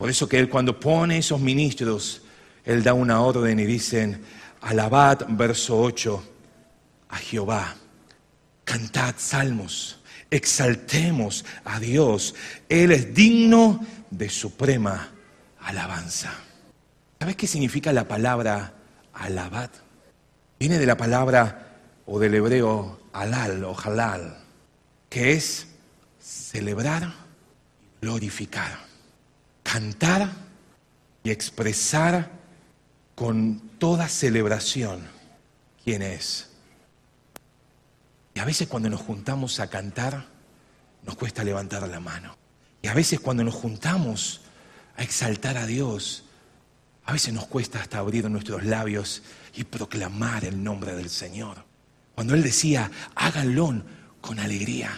Por 0.00 0.08
eso 0.08 0.26
que 0.26 0.38
Él 0.38 0.48
cuando 0.48 0.80
pone 0.80 1.18
esos 1.18 1.38
ministros, 1.38 2.22
Él 2.64 2.82
da 2.82 2.94
una 2.94 3.20
orden 3.20 3.60
y 3.60 3.66
dicen, 3.66 4.22
alabad, 4.62 5.26
verso 5.28 5.78
8, 5.78 6.24
a 7.10 7.16
Jehová, 7.18 7.76
cantad 8.64 9.14
salmos, 9.18 10.00
exaltemos 10.30 11.44
a 11.66 11.78
Dios. 11.80 12.34
Él 12.70 12.92
es 12.92 13.12
digno 13.12 13.84
de 14.08 14.30
suprema 14.30 15.10
alabanza. 15.60 16.32
¿Sabes 17.18 17.36
qué 17.36 17.46
significa 17.46 17.92
la 17.92 18.08
palabra 18.08 18.72
alabad? 19.12 19.68
Viene 20.58 20.78
de 20.78 20.86
la 20.86 20.96
palabra 20.96 21.76
o 22.06 22.18
del 22.18 22.36
hebreo 22.36 23.00
halal 23.12 23.62
o 23.64 23.76
halal, 23.78 24.38
que 25.10 25.32
es 25.32 25.66
celebrar 26.18 27.12
glorificar, 28.00 28.89
cantar 29.72 30.32
y 31.22 31.30
expresar 31.30 32.30
con 33.14 33.60
toda 33.78 34.08
celebración 34.08 35.06
quién 35.84 36.02
es. 36.02 36.50
Y 38.34 38.40
a 38.40 38.44
veces 38.44 38.66
cuando 38.66 38.90
nos 38.90 39.00
juntamos 39.00 39.60
a 39.60 39.68
cantar, 39.68 40.26
nos 41.04 41.14
cuesta 41.16 41.44
levantar 41.44 41.86
la 41.88 42.00
mano. 42.00 42.36
Y 42.82 42.88
a 42.88 42.94
veces 42.94 43.20
cuando 43.20 43.44
nos 43.44 43.54
juntamos 43.54 44.40
a 44.96 45.02
exaltar 45.02 45.56
a 45.56 45.66
Dios, 45.66 46.24
a 47.04 47.12
veces 47.12 47.32
nos 47.32 47.46
cuesta 47.46 47.80
hasta 47.80 47.98
abrir 47.98 48.28
nuestros 48.28 48.64
labios 48.64 49.22
y 49.54 49.64
proclamar 49.64 50.44
el 50.44 50.62
nombre 50.64 50.94
del 50.94 51.10
Señor. 51.10 51.64
Cuando 52.14 52.34
Él 52.34 52.42
decía, 52.42 52.90
háganlo 53.14 53.82
con 54.20 54.40
alegría, 54.40 54.90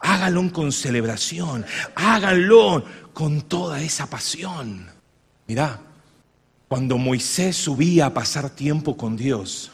háganlo 0.00 0.52
con 0.52 0.72
celebración, 0.72 1.64
háganlo 1.94 2.84
con 3.18 3.42
toda 3.42 3.82
esa 3.82 4.06
pasión. 4.06 4.86
Mirá, 5.48 5.80
cuando 6.68 6.98
Moisés 6.98 7.56
subía 7.56 8.06
a 8.06 8.14
pasar 8.14 8.48
tiempo 8.48 8.96
con 8.96 9.16
Dios, 9.16 9.72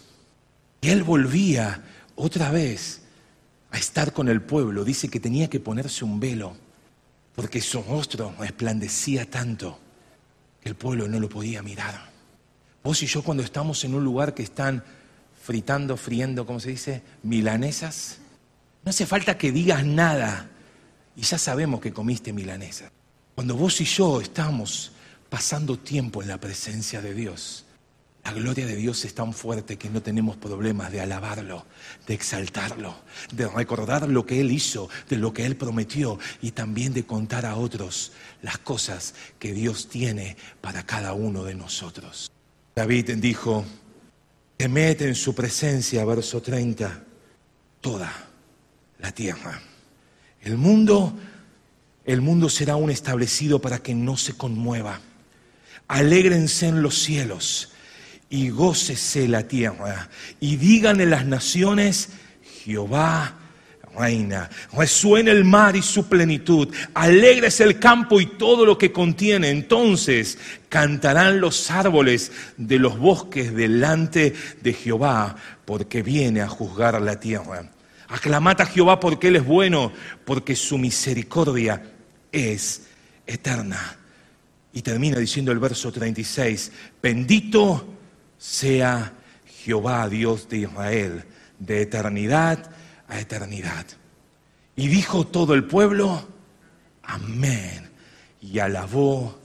y 0.80 0.88
él 0.88 1.02
volvía 1.02 1.84
otra 2.16 2.50
vez 2.50 3.02
a 3.70 3.76
estar 3.76 4.14
con 4.14 4.30
el 4.30 4.40
pueblo, 4.40 4.82
dice 4.82 5.10
que 5.10 5.20
tenía 5.20 5.50
que 5.50 5.60
ponerse 5.60 6.06
un 6.06 6.18
velo, 6.20 6.56
porque 7.34 7.60
su 7.60 7.82
rostro 7.82 8.34
resplandecía 8.38 9.28
tanto 9.28 9.78
que 10.62 10.70
el 10.70 10.74
pueblo 10.74 11.06
no 11.06 11.20
lo 11.20 11.28
podía 11.28 11.62
mirar. 11.62 12.00
Vos 12.82 13.02
y 13.02 13.06
yo 13.06 13.22
cuando 13.22 13.42
estamos 13.42 13.84
en 13.84 13.94
un 13.94 14.04
lugar 14.04 14.32
que 14.32 14.42
están 14.42 14.82
fritando, 15.42 15.98
friendo, 15.98 16.46
¿cómo 16.46 16.60
se 16.60 16.70
dice? 16.70 17.02
Milanesas, 17.22 18.20
no 18.82 18.88
hace 18.88 19.04
falta 19.04 19.36
que 19.36 19.52
digas 19.52 19.84
nada 19.84 20.48
y 21.14 21.20
ya 21.20 21.36
sabemos 21.36 21.82
que 21.82 21.92
comiste 21.92 22.32
milanesa. 22.32 22.90
Cuando 23.34 23.56
vos 23.56 23.80
y 23.80 23.84
yo 23.84 24.20
estamos 24.20 24.92
pasando 25.28 25.78
tiempo 25.78 26.22
en 26.22 26.28
la 26.28 26.38
presencia 26.38 27.02
de 27.02 27.14
Dios, 27.14 27.64
la 28.24 28.32
gloria 28.32 28.64
de 28.64 28.76
Dios 28.76 29.04
es 29.04 29.14
tan 29.14 29.34
fuerte 29.34 29.76
que 29.76 29.90
no 29.90 30.00
tenemos 30.00 30.36
problemas 30.36 30.92
de 30.92 31.00
alabarlo, 31.00 31.66
de 32.06 32.14
exaltarlo, 32.14 32.94
de 33.32 33.48
recordar 33.48 34.08
lo 34.08 34.24
que 34.24 34.40
Él 34.40 34.52
hizo, 34.52 34.88
de 35.10 35.16
lo 35.16 35.32
que 35.32 35.44
Él 35.44 35.56
prometió 35.56 36.18
y 36.40 36.52
también 36.52 36.94
de 36.94 37.04
contar 37.04 37.44
a 37.44 37.56
otros 37.56 38.12
las 38.40 38.58
cosas 38.58 39.14
que 39.38 39.52
Dios 39.52 39.88
tiene 39.88 40.36
para 40.60 40.86
cada 40.86 41.12
uno 41.12 41.44
de 41.44 41.54
nosotros. 41.54 42.30
David 42.74 43.16
dijo, 43.16 43.64
temed 44.56 45.02
en 45.02 45.14
su 45.14 45.34
presencia, 45.34 46.04
verso 46.04 46.40
30, 46.40 47.04
toda 47.80 48.10
la 49.00 49.12
tierra. 49.12 49.60
El 50.40 50.56
mundo, 50.56 51.14
el 52.04 52.20
mundo 52.20 52.48
será 52.48 52.74
aún 52.74 52.90
establecido 52.90 53.60
para 53.60 53.78
que 53.78 53.94
no 53.94 54.16
se 54.16 54.34
conmueva. 54.34 55.00
Alégrense 55.88 56.68
en 56.68 56.82
los 56.82 56.98
cielos 56.98 57.72
y 58.30 58.50
gócese 58.50 59.28
la 59.28 59.48
tierra. 59.48 60.08
Y 60.40 60.56
digan 60.56 61.00
en 61.00 61.10
las 61.10 61.26
naciones, 61.26 62.10
Jehová 62.64 63.38
reina. 63.96 64.50
Resuena 64.72 65.30
el 65.30 65.44
mar 65.44 65.76
y 65.76 65.82
su 65.82 66.08
plenitud. 66.08 66.68
Alegres 66.94 67.60
el 67.60 67.78
campo 67.78 68.20
y 68.20 68.26
todo 68.26 68.66
lo 68.66 68.76
que 68.76 68.92
contiene. 68.92 69.50
Entonces 69.50 70.38
cantarán 70.68 71.40
los 71.40 71.70
árboles 71.70 72.32
de 72.56 72.78
los 72.78 72.98
bosques 72.98 73.54
delante 73.54 74.34
de 74.62 74.72
Jehová, 74.72 75.36
porque 75.64 76.02
viene 76.02 76.40
a 76.40 76.48
juzgar 76.48 77.00
la 77.00 77.20
tierra. 77.20 77.70
Aclamad 78.08 78.60
a 78.60 78.66
Jehová 78.66 79.00
porque 79.00 79.28
Él 79.28 79.36
es 79.36 79.44
bueno, 79.44 79.92
porque 80.24 80.56
su 80.56 80.78
misericordia 80.78 81.82
es 82.34 82.82
eterna. 83.26 83.96
Y 84.72 84.82
termina 84.82 85.18
diciendo 85.18 85.52
el 85.52 85.60
verso 85.60 85.92
36, 85.92 86.72
bendito 87.00 87.86
sea 88.36 89.12
Jehová, 89.46 90.08
Dios 90.08 90.48
de 90.48 90.58
Israel, 90.58 91.24
de 91.58 91.82
eternidad 91.82 92.70
a 93.08 93.20
eternidad. 93.20 93.86
Y 94.76 94.88
dijo 94.88 95.26
todo 95.26 95.54
el 95.54 95.64
pueblo, 95.64 96.26
amén, 97.04 97.88
y 98.40 98.58
alabó 98.58 99.38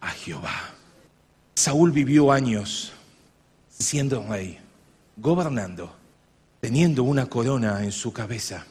a 0.00 0.08
Jehová. 0.08 0.70
Saúl 1.54 1.92
vivió 1.92 2.32
años 2.32 2.92
siendo 3.68 4.26
rey, 4.26 4.58
gobernando, 5.16 5.94
teniendo 6.60 7.04
una 7.04 7.26
corona 7.26 7.84
en 7.84 7.92
su 7.92 8.12
cabeza, 8.12 8.66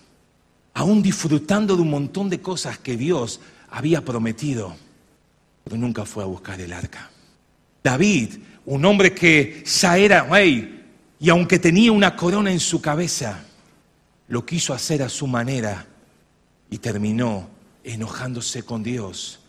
aún 0.73 1.01
disfrutando 1.01 1.75
de 1.75 1.81
un 1.81 1.89
montón 1.89 2.29
de 2.29 2.41
cosas 2.41 2.77
que 2.77 2.97
Dios 2.97 3.39
había 3.69 4.03
prometido, 4.03 4.75
pero 5.63 5.77
nunca 5.77 6.05
fue 6.05 6.23
a 6.23 6.27
buscar 6.27 6.59
el 6.61 6.73
arca. 6.73 7.09
David 7.83 8.35
un 8.65 8.85
hombre 8.85 9.13
que 9.13 9.63
ya 9.65 9.97
era 9.97 10.23
rey 10.23 10.81
y 11.19 11.29
aunque 11.29 11.59
tenía 11.59 11.91
una 11.91 12.15
corona 12.15 12.51
en 12.51 12.59
su 12.59 12.81
cabeza, 12.81 13.43
lo 14.27 14.45
quiso 14.45 14.73
hacer 14.73 15.03
a 15.03 15.09
su 15.09 15.27
manera 15.27 15.85
y 16.69 16.77
terminó 16.77 17.49
enojándose 17.83 18.63
con 18.63 18.83
Dios 18.83 19.39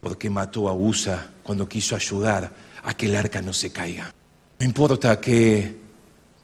porque 0.00 0.30
mató 0.30 0.68
a 0.68 0.74
Usa 0.74 1.30
cuando 1.42 1.68
quiso 1.68 1.94
ayudar 1.94 2.52
a 2.82 2.94
que 2.94 3.06
el 3.06 3.16
arca 3.16 3.42
no 3.42 3.52
se 3.52 3.70
caiga. 3.70 4.14
No 4.58 4.66
importa 4.66 5.20
que 5.20 5.76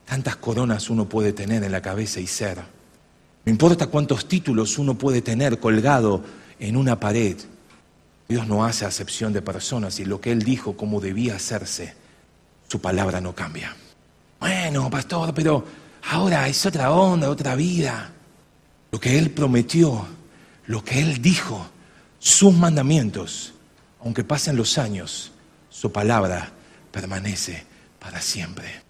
tantas 0.05 0.37
coronas 0.37 0.90
uno 0.90 1.09
puede 1.09 1.33
tener 1.33 1.64
en 1.64 1.72
la 1.72 1.81
cabeza 1.81 2.20
y 2.20 2.27
ser. 2.27 2.74
No 3.45 3.53
importa 3.53 3.89
cuántos 3.89 4.27
títulos 4.27 4.79
uno 4.79 4.95
puede 4.95 5.21
tener 5.21 5.59
colgado 5.61 6.23
en 6.59 6.77
una 6.77 6.99
pared. 6.99 7.37
Dios 8.29 8.47
no 8.47 8.65
hace 8.65 8.87
acepción 8.87 9.33
de 9.33 9.43
personas 9.43 10.01
y 10.01 10.07
lo 10.07 10.21
que 10.21 10.33
Él 10.33 10.43
dijo 10.43 10.77
como 10.77 11.01
debía 11.01 11.37
hacerse, 11.37 11.95
su 12.69 12.81
palabra 12.81 13.21
no 13.21 13.35
cambia. 13.35 13.77
Bueno, 14.41 14.89
pastor, 14.89 15.35
pero 15.35 15.65
ahora 16.11 16.49
es 16.49 16.65
otra 16.65 16.91
onda, 16.93 17.29
otra 17.29 17.55
vida. 17.55 18.11
Lo 18.91 18.99
que 18.99 19.19
Él 19.19 19.31
prometió, 19.31 20.07
lo 20.67 20.83
que 20.83 21.01
Él 21.01 21.21
dijo, 21.21 21.67
sus 22.19 22.55
mandamientos, 22.55 23.53
aunque 24.01 24.25
pasen 24.25 24.57
los 24.57 24.79
años, 24.79 25.33
su 25.69 25.93
palabra 25.93 26.51
permanece 26.91 27.65
para 27.99 28.23
siempre. 28.23 28.84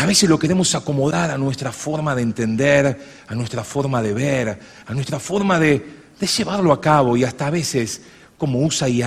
A 0.00 0.06
veces 0.06 0.28
lo 0.28 0.38
queremos 0.38 0.74
acomodar 0.74 1.30
a 1.30 1.38
nuestra 1.38 1.72
forma 1.72 2.14
de 2.14 2.22
entender, 2.22 3.00
a 3.26 3.34
nuestra 3.34 3.64
forma 3.64 4.00
de 4.00 4.12
ver, 4.14 4.58
a 4.86 4.94
nuestra 4.94 5.18
forma 5.18 5.58
de, 5.58 5.98
llevarlo 6.36 6.72
a 6.72 6.80
cabo 6.80 7.16
y 7.16 7.24
hasta 7.24 7.46
a 7.46 7.50
veces 7.50 8.02
como 8.36 8.60
Usa 8.60 8.88
y 8.88 9.02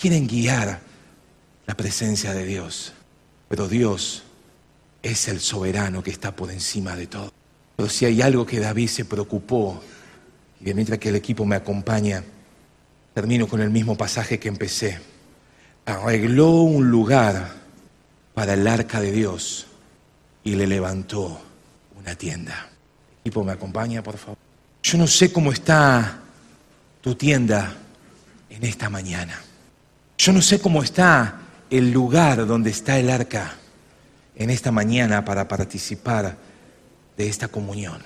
quieren 0.00 0.26
guiar 0.26 0.80
la 1.66 1.76
presencia 1.76 2.32
de 2.32 2.46
Dios. 2.46 2.92
Pero 3.48 3.68
Dios 3.68 4.22
es 5.02 5.28
el 5.28 5.40
soberano 5.40 6.02
que 6.02 6.10
está 6.10 6.34
por 6.34 6.50
encima 6.50 6.96
de 6.96 7.06
todo. 7.06 7.32
Pero 7.76 7.88
si 7.88 8.04
hay 8.06 8.22
algo 8.22 8.46
que 8.46 8.60
David 8.60 8.88
se 8.88 9.04
preocupó, 9.04 9.82
y 10.64 10.72
mientras 10.72 10.98
que 10.98 11.10
el 11.10 11.16
equipo 11.16 11.44
me 11.44 11.56
acompaña, 11.56 12.24
termino 13.12 13.46
con 13.46 13.60
el 13.60 13.70
mismo 13.70 13.96
pasaje 13.96 14.38
que 14.38 14.48
empecé. 14.48 14.98
Arregló 15.84 16.52
un 16.52 16.90
lugar 16.90 17.54
para 18.34 18.54
el 18.54 18.66
arca 18.66 19.00
de 19.00 19.12
Dios 19.12 19.66
y 20.44 20.54
le 20.54 20.66
levantó 20.66 21.40
una 21.98 22.14
tienda. 22.14 22.68
Equipo 23.20 23.44
me 23.44 23.52
acompaña, 23.52 24.02
por 24.02 24.16
favor. 24.16 24.38
Yo 24.82 24.98
no 24.98 25.06
sé 25.06 25.32
cómo 25.32 25.52
está 25.52 26.20
tu 27.00 27.14
tienda 27.14 27.74
en 28.48 28.64
esta 28.64 28.88
mañana. 28.88 29.38
Yo 30.16 30.32
no 30.32 30.42
sé 30.42 30.60
cómo 30.60 30.82
está 30.82 31.40
el 31.70 31.92
lugar 31.92 32.46
donde 32.46 32.70
está 32.70 32.98
el 32.98 33.10
arca 33.10 33.54
en 34.34 34.50
esta 34.50 34.72
mañana 34.72 35.24
para 35.24 35.46
participar 35.46 36.36
de 37.16 37.28
esta 37.28 37.48
comunión. 37.48 38.02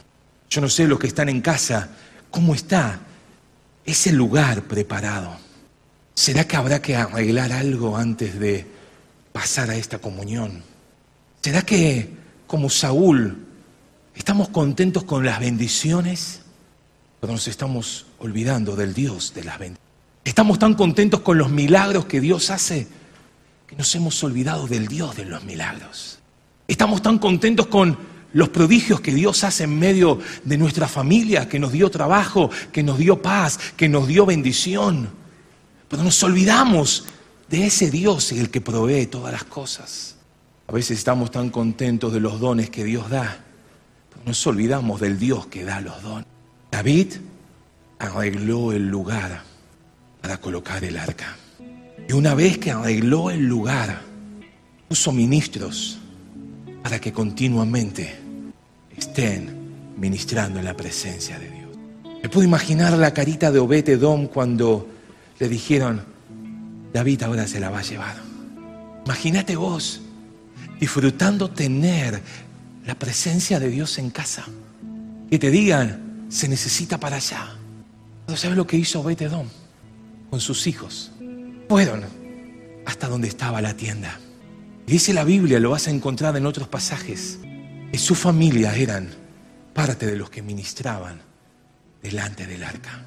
Yo 0.51 0.61
no 0.61 0.69
sé 0.69 0.87
los 0.87 0.99
que 0.99 1.07
están 1.07 1.29
en 1.29 1.41
casa, 1.41 1.89
cómo 2.31 2.55
está 2.55 3.01
ese 3.85 4.13
lugar 4.13 4.63
preparado. 4.63 5.37
¿Será 6.15 6.47
que 6.47 6.57
habrá 6.57 6.81
que 6.81 6.97
arreglar 6.97 7.53
algo 7.53 7.97
antes 7.97 8.39
de 8.39 8.67
pasar 9.33 9.71
a 9.71 9.77
esta 9.77 9.99
comunión? 9.99 10.63
¿Será 11.41 11.63
que, 11.63 12.09
como 12.47 12.71
Saúl, 12.71 13.47
estamos 14.15 14.49
contentos 14.49 15.05
con 15.05 15.25
las 15.25 15.41
bendiciones, 15.41 16.43
pero 17.21 17.33
nos 17.33 17.49
estamos 17.49 18.07
olvidando 18.19 18.77
del 18.77 18.95
Dios 18.95 19.33
de 19.35 19.45
las 19.45 19.59
bendiciones? 19.59 19.85
Estamos 20.25 20.59
tan 20.59 20.75
contentos 20.75 21.21
con 21.21 21.37
los 21.37 21.51
milagros 21.51 22.07
que 22.07 22.21
Dios 22.21 22.51
hace 22.51 22.87
que 23.67 23.77
nos 23.77 23.95
hemos 23.95 24.23
olvidado 24.23 24.67
del 24.67 24.89
Dios 24.89 25.17
de 25.17 25.25
los 25.25 25.45
milagros. 25.45 26.19
Estamos 26.69 27.03
tan 27.03 27.19
contentos 27.19 27.67
con 27.67 27.97
los 28.33 28.49
prodigios 28.49 29.01
que 29.01 29.15
Dios 29.15 29.45
hace 29.45 29.65
en 29.65 29.79
medio 29.79 30.19
de 30.45 30.59
nuestra 30.59 30.89
familia, 30.89 31.49
que 31.49 31.59
nos 31.59 31.73
dio 31.73 31.91
trabajo, 31.91 32.51
que 32.73 32.83
nos 32.83 32.99
dio 32.99 33.23
paz, 33.23 33.59
que 33.77 33.89
nos 33.89 34.07
dio 34.07 34.27
bendición. 34.27 35.09
Pero 35.89 36.03
nos 36.03 36.23
olvidamos 36.23 37.05
de 37.49 37.67
ese 37.67 37.91
Dios 37.91 38.33
el 38.33 38.51
que 38.51 38.61
provee 38.61 39.07
todas 39.07 39.33
las 39.33 39.45
cosas. 39.45 40.14
A 40.67 40.73
veces 40.73 40.99
estamos 40.99 41.31
tan 41.31 41.51
contentos 41.51 42.13
de 42.13 42.21
los 42.21 42.41
dones 42.41 42.71
que 42.71 42.85
Dios 42.85 43.11
da, 43.11 43.39
pero 44.11 44.25
nos 44.25 44.47
olvidamos 44.47 45.01
del 45.01 45.19
Dios 45.19 45.47
que 45.47 45.65
da 45.65 45.81
los 45.81 46.03
dones. 46.03 46.27
David 46.71 47.15
arregló 47.99 48.73
el 48.73 48.89
lugar 48.89 49.43
para 50.21 50.39
colocar 50.39 50.83
el 50.85 50.97
arca. 50.97 51.37
Y 52.09 52.13
una 52.13 52.35
vez 52.35 52.59
que 52.59 52.71
arregló 52.71 53.31
el 53.31 53.47
lugar, 53.47 54.01
puso 54.89 55.13
ministros 55.13 55.99
para 56.83 56.99
que 56.99 57.13
continuamente 57.13 58.17
estén 58.97 59.95
ministrando 59.99 60.59
en 60.59 60.65
la 60.65 60.77
presencia 60.77 61.39
de 61.39 61.51
Dios. 61.51 61.71
Me 62.23 62.29
puedo 62.29 62.47
imaginar 62.47 62.95
la 62.95 63.13
carita 63.13 63.53
de 63.53 63.59
Obed 63.59 63.99
Dom 63.99 64.29
cuando 64.29 64.89
le 65.39 65.49
dijeron, 65.49 66.03
David 66.93 67.23
ahora 67.23 67.47
se 67.47 67.61
la 67.61 67.71
va 67.71 67.81
a 67.81 67.83
llevar. 67.83 68.17
Imagínate 69.05 69.57
vos 69.57 70.01
disfrutando 70.85 71.49
tener 71.49 72.21
la 72.85 72.95
presencia 72.95 73.59
de 73.59 73.71
Dios 73.71 73.97
en 73.97 74.11
casa. 74.11 74.45
Que 75.31 75.39
te 75.39 75.51
digan, 75.51 76.27
se 76.29 76.47
necesita 76.47 77.01
para 77.01 77.17
allá. 77.17 77.57
¿Sabes 78.37 78.55
lo 78.55 78.67
que 78.67 78.77
hizo 78.77 79.01
Obed 79.01 79.23
Edom 79.23 79.49
con 80.29 80.41
sus 80.41 80.67
hijos? 80.67 81.11
Fueron 81.71 82.05
hasta 82.85 83.09
donde 83.09 83.29
estaba 83.29 83.63
la 83.63 83.75
tienda. 83.75 84.21
dice 84.87 85.15
la 85.15 85.25
Biblia, 85.25 85.59
lo 85.59 85.71
vas 85.71 85.89
a 85.89 85.91
encontrar 85.91 86.37
en 86.37 86.45
otros 86.45 86.69
pasajes, 86.69 87.39
que 87.91 87.99
su 87.99 88.15
familia 88.15 88.77
eran 88.77 89.09
parte 89.73 90.05
de 90.05 90.17
los 90.17 90.29
que 90.29 90.43
ministraban 90.43 91.23
delante 92.03 92.47
del 92.47 92.63
arca. 92.63 93.03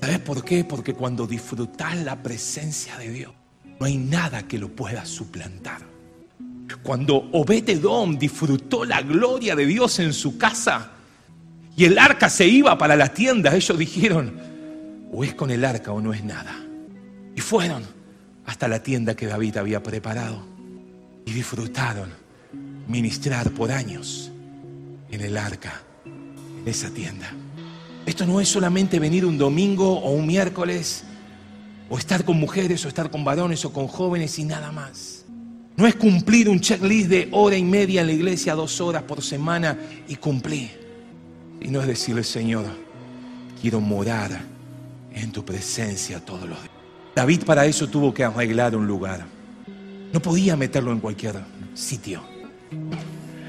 ¿Sabes 0.00 0.18
por 0.20 0.46
qué? 0.46 0.64
Porque 0.64 0.94
cuando 0.94 1.26
disfrutas 1.26 1.94
la 1.98 2.22
presencia 2.22 2.96
de 2.96 3.10
Dios, 3.10 3.34
no 3.78 3.84
hay 3.84 3.98
nada 3.98 4.48
que 4.48 4.56
lo 4.56 4.74
pueda 4.74 5.04
suplantar. 5.04 5.91
Cuando 6.82 7.16
Obededom 7.32 8.18
disfrutó 8.18 8.84
la 8.84 9.02
gloria 9.02 9.54
de 9.54 9.66
Dios 9.66 9.98
en 9.98 10.12
su 10.12 10.38
casa 10.38 10.92
y 11.76 11.84
el 11.84 11.98
arca 11.98 12.28
se 12.28 12.46
iba 12.46 12.76
para 12.76 12.96
la 12.96 13.12
tienda, 13.12 13.54
ellos 13.54 13.78
dijeron, 13.78 14.38
o 15.12 15.24
es 15.24 15.34
con 15.34 15.50
el 15.50 15.64
arca 15.64 15.92
o 15.92 16.00
no 16.00 16.12
es 16.12 16.24
nada. 16.24 16.54
Y 17.34 17.40
fueron 17.40 17.84
hasta 18.46 18.68
la 18.68 18.82
tienda 18.82 19.14
que 19.14 19.26
David 19.26 19.56
había 19.58 19.82
preparado 19.82 20.44
y 21.24 21.32
disfrutaron 21.32 22.10
ministrar 22.88 23.50
por 23.50 23.70
años 23.70 24.30
en 25.10 25.20
el 25.20 25.36
arca, 25.36 25.82
en 26.04 26.66
esa 26.66 26.90
tienda. 26.90 27.30
Esto 28.04 28.26
no 28.26 28.40
es 28.40 28.48
solamente 28.48 28.98
venir 28.98 29.24
un 29.24 29.38
domingo 29.38 29.98
o 29.98 30.10
un 30.10 30.26
miércoles, 30.26 31.04
o 31.88 31.98
estar 31.98 32.24
con 32.24 32.38
mujeres, 32.38 32.84
o 32.84 32.88
estar 32.88 33.10
con 33.10 33.22
varones, 33.22 33.64
o 33.64 33.72
con 33.72 33.86
jóvenes 33.86 34.38
y 34.38 34.44
nada 34.44 34.72
más. 34.72 35.21
No 35.76 35.86
es 35.86 35.94
cumplir 35.94 36.48
un 36.48 36.60
checklist 36.60 37.08
de 37.08 37.28
hora 37.32 37.56
y 37.56 37.64
media 37.64 38.02
en 38.02 38.08
la 38.08 38.12
iglesia, 38.12 38.54
dos 38.54 38.80
horas 38.80 39.02
por 39.02 39.22
semana 39.22 39.76
y 40.06 40.16
cumplir. 40.16 40.70
Y 41.60 41.68
no 41.68 41.80
es 41.80 41.86
decirle, 41.86 42.24
Señor, 42.24 42.66
quiero 43.60 43.80
morar 43.80 44.42
en 45.14 45.32
tu 45.32 45.44
presencia 45.44 46.20
todos 46.20 46.48
los 46.48 46.60
días. 46.60 46.74
David 47.14 47.44
para 47.44 47.66
eso 47.66 47.88
tuvo 47.88 48.12
que 48.12 48.24
arreglar 48.24 48.76
un 48.76 48.86
lugar. 48.86 49.24
No 50.12 50.20
podía 50.20 50.56
meterlo 50.56 50.92
en 50.92 51.00
cualquier 51.00 51.36
sitio. 51.74 52.22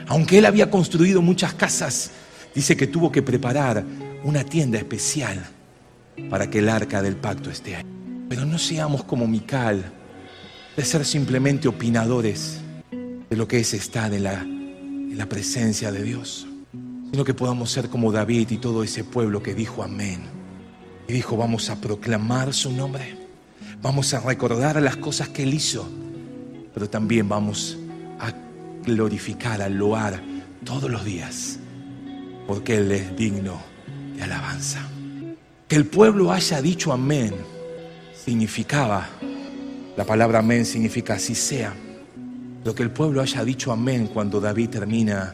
Aunque 0.07 0.38
él 0.38 0.45
había 0.45 0.69
construido 0.69 1.21
muchas 1.21 1.53
casas, 1.53 2.12
dice 2.53 2.75
que 2.75 2.88
tuvo 2.88 3.12
que 3.12 3.21
preparar 3.21 3.83
una 4.23 4.43
tienda 4.43 4.77
especial 4.77 5.43
para 6.29 6.49
que 6.49 6.59
el 6.59 6.69
arca 6.69 7.01
del 7.01 7.15
pacto 7.15 7.49
esté 7.49 7.75
ahí. 7.75 7.86
Pero 8.29 8.45
no 8.45 8.57
seamos 8.57 9.03
como 9.03 9.27
Mical, 9.27 9.91
de 10.75 10.86
ser 10.86 11.05
simplemente 11.05 11.67
opinadores 11.67 12.59
de 13.29 13.36
lo 13.36 13.47
que 13.47 13.59
es 13.59 13.73
estar 13.73 14.13
en 14.13 14.23
la, 14.23 14.45
la 15.15 15.27
presencia 15.27 15.91
de 15.91 16.03
Dios, 16.03 16.47
sino 17.12 17.23
que 17.23 17.33
podamos 17.33 17.71
ser 17.71 17.89
como 17.89 18.12
David 18.12 18.51
y 18.51 18.57
todo 18.57 18.83
ese 18.83 19.03
pueblo 19.03 19.43
que 19.43 19.53
dijo 19.53 19.83
amén. 19.83 20.21
Y 21.07 21.13
dijo, 21.13 21.36
vamos 21.38 21.69
a 21.69 21.79
proclamar 21.79 22.53
su 22.53 22.71
nombre, 22.71 23.17
vamos 23.81 24.13
a 24.13 24.21
recordar 24.21 24.81
las 24.81 24.97
cosas 24.97 25.29
que 25.29 25.43
él 25.43 25.53
hizo, 25.53 25.88
pero 26.73 26.89
también 26.89 27.27
vamos 27.27 27.77
a 28.19 28.33
glorificar, 28.83 29.62
a 29.62 29.69
loar 29.69 30.21
todos 30.63 30.89
los 30.89 31.03
días, 31.05 31.59
porque 32.47 32.77
Él 32.77 32.91
es 32.91 33.15
digno 33.15 33.62
de 34.15 34.23
alabanza. 34.23 34.88
Que 35.67 35.75
el 35.75 35.86
pueblo 35.86 36.31
haya 36.31 36.62
dicho 36.62 36.91
amén 36.91 37.33
significaba, 38.25 39.09
la 39.95 40.06
palabra 40.06 40.39
amén 40.39 40.65
significa 40.65 41.13
así 41.15 41.36
sea. 41.36 41.73
Lo 42.63 42.73
que 42.73 42.84
el 42.84 42.91
pueblo 42.91 43.21
haya 43.21 43.43
dicho 43.43 43.71
amén 43.71 44.08
cuando 44.08 44.39
David 44.39 44.69
termina 44.69 45.34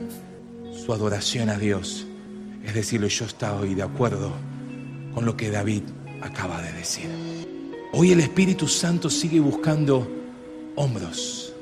su 0.73 0.93
adoración 0.93 1.49
a 1.49 1.57
Dios, 1.57 2.05
es 2.65 2.73
decirle 2.73 3.07
yo 3.09 3.25
estoy 3.25 3.75
de 3.75 3.83
acuerdo 3.83 4.33
con 5.13 5.25
lo 5.25 5.37
que 5.37 5.49
David 5.49 5.83
acaba 6.21 6.61
de 6.61 6.73
decir. 6.73 7.09
Hoy 7.93 8.11
el 8.11 8.19
Espíritu 8.19 8.67
Santo 8.67 9.09
sigue 9.09 9.39
buscando 9.39 10.07
hombros 10.75 11.53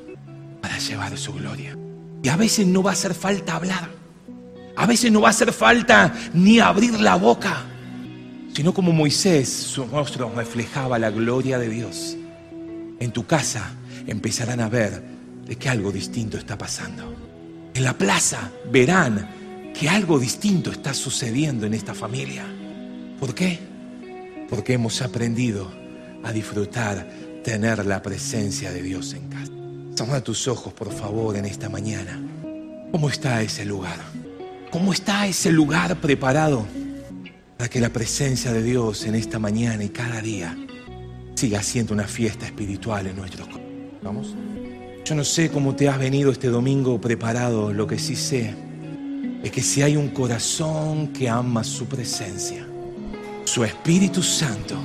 para 0.60 0.78
llevar 0.78 1.16
su 1.16 1.32
gloria. 1.32 1.76
Y 2.22 2.28
a 2.28 2.36
veces 2.36 2.66
no 2.66 2.82
va 2.82 2.90
a 2.90 2.94
hacer 2.94 3.14
falta 3.14 3.56
hablar. 3.56 3.88
A 4.76 4.86
veces 4.86 5.10
no 5.10 5.20
va 5.20 5.28
a 5.28 5.30
hacer 5.30 5.52
falta 5.52 6.14
ni 6.34 6.60
abrir 6.60 7.00
la 7.00 7.16
boca, 7.16 7.64
sino 8.54 8.74
como 8.74 8.92
Moisés, 8.92 9.48
su 9.48 9.84
rostro 9.86 10.32
reflejaba 10.34 10.98
la 10.98 11.10
gloria 11.10 11.58
de 11.58 11.68
Dios. 11.68 12.17
En 13.00 13.12
tu 13.12 13.26
casa 13.26 13.70
empezarán 14.06 14.60
a 14.60 14.68
ver 14.68 15.02
de 15.46 15.56
que 15.56 15.68
algo 15.68 15.92
distinto 15.92 16.36
está 16.36 16.58
pasando. 16.58 17.14
En 17.74 17.84
la 17.84 17.96
plaza 17.96 18.50
verán 18.70 19.72
que 19.78 19.88
algo 19.88 20.18
distinto 20.18 20.70
está 20.70 20.92
sucediendo 20.92 21.66
en 21.66 21.74
esta 21.74 21.94
familia. 21.94 22.44
¿Por 23.20 23.34
qué? 23.34 23.58
Porque 24.48 24.74
hemos 24.74 25.00
aprendido 25.02 25.70
a 26.24 26.32
disfrutar, 26.32 27.08
tener 27.44 27.86
la 27.86 28.02
presencia 28.02 28.72
de 28.72 28.82
Dios 28.82 29.14
en 29.14 29.28
casa. 29.28 29.52
Cierra 29.94 30.20
tus 30.22 30.48
ojos, 30.48 30.72
por 30.72 30.92
favor, 30.92 31.36
en 31.36 31.44
esta 31.44 31.68
mañana. 31.68 32.20
¿Cómo 32.90 33.08
está 33.08 33.42
ese 33.42 33.64
lugar? 33.64 33.98
¿Cómo 34.70 34.92
está 34.92 35.26
ese 35.26 35.50
lugar 35.52 35.96
preparado 36.00 36.66
para 37.56 37.68
que 37.68 37.80
la 37.80 37.90
presencia 37.90 38.52
de 38.52 38.62
Dios 38.62 39.04
en 39.04 39.14
esta 39.14 39.38
mañana 39.38 39.82
y 39.84 39.88
cada 39.88 40.20
día 40.20 40.56
siga 41.38 41.62
siendo 41.62 41.94
una 41.94 42.08
fiesta 42.08 42.46
espiritual 42.46 43.06
en 43.06 43.14
nuestros 43.14 43.46
corazones? 43.46 44.34
Yo 45.04 45.14
no 45.14 45.22
sé 45.22 45.50
cómo 45.50 45.76
te 45.76 45.88
has 45.88 45.98
venido 45.98 46.32
este 46.32 46.48
domingo 46.48 47.00
preparado, 47.00 47.72
lo 47.72 47.86
que 47.86 47.98
sí 47.98 48.16
sé 48.16 48.54
es 49.44 49.50
que 49.52 49.62
si 49.62 49.82
hay 49.82 49.96
un 49.96 50.08
corazón 50.08 51.08
que 51.08 51.28
ama 51.28 51.62
su 51.62 51.86
presencia, 51.86 52.66
su 53.44 53.62
Espíritu 53.62 54.20
Santo 54.20 54.76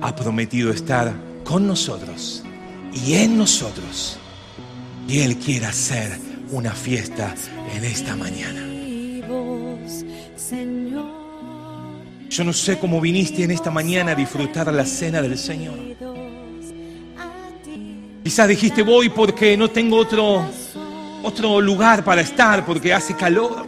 ha 0.00 0.14
prometido 0.14 0.70
estar 0.70 1.12
con 1.42 1.66
nosotros 1.66 2.44
y 2.94 3.14
en 3.14 3.36
nosotros. 3.36 4.18
Y 5.08 5.18
Él 5.18 5.36
quiere 5.36 5.66
hacer 5.66 6.16
una 6.52 6.72
fiesta 6.72 7.34
en 7.74 7.84
esta 7.84 8.14
mañana. 8.14 8.62
Yo 12.28 12.44
no 12.44 12.52
sé 12.52 12.78
cómo 12.78 13.00
viniste 13.00 13.44
en 13.44 13.50
esta 13.50 13.70
mañana 13.70 14.12
a 14.12 14.14
disfrutar 14.14 14.72
la 14.72 14.84
cena 14.84 15.22
del 15.22 15.38
Señor. 15.38 15.78
Quizás 18.22 18.48
dijiste 18.48 18.82
voy 18.82 19.08
porque 19.08 19.56
no 19.56 19.68
tengo 19.68 19.96
otro, 19.98 20.44
otro 21.22 21.60
lugar 21.60 22.02
para 22.02 22.22
estar, 22.22 22.66
porque 22.66 22.92
hace 22.92 23.14
calor. 23.14 23.64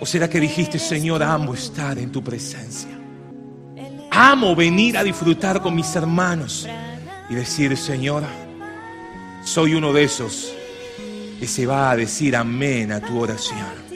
¿O 0.00 0.06
será 0.06 0.28
que 0.28 0.40
dijiste, 0.40 0.78
Señor, 0.78 1.22
amo 1.22 1.54
estar 1.54 1.98
en 1.98 2.10
tu 2.10 2.22
presencia? 2.22 2.90
Amo 4.10 4.56
venir 4.56 4.98
a 4.98 5.04
disfrutar 5.04 5.62
con 5.62 5.74
mis 5.74 5.94
hermanos 5.94 6.66
y 7.30 7.34
decir, 7.34 7.76
Señor, 7.76 8.24
soy 9.44 9.74
uno 9.74 9.92
de 9.92 10.04
esos 10.04 10.52
que 11.38 11.46
se 11.46 11.66
va 11.66 11.90
a 11.90 11.96
decir 11.96 12.34
amén 12.34 12.90
a 12.90 13.00
tu 13.00 13.20
oración. 13.20 13.87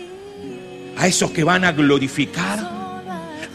A 0.97 1.07
esos 1.07 1.31
que 1.31 1.45
van 1.45 1.65
a 1.65 1.73
glorificar, 1.73 2.59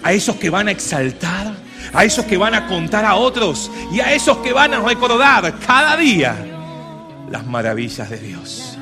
a 0.03 0.13
esos 0.13 0.35
que 0.35 0.49
van 0.49 0.67
a 0.67 0.71
exaltar, 0.71 1.55
a 1.93 2.03
esos 2.03 2.25
que 2.25 2.37
van 2.37 2.55
a 2.55 2.67
contar 2.67 3.05
a 3.05 3.15
otros 3.15 3.71
y 3.91 3.99
a 3.99 4.13
esos 4.13 4.37
que 4.37 4.53
van 4.53 4.73
a 4.73 4.79
recordar 4.79 5.57
cada 5.59 5.95
día 5.97 6.35
las 7.29 7.45
maravillas 7.45 8.09
de 8.09 8.17
Dios. 8.17 8.77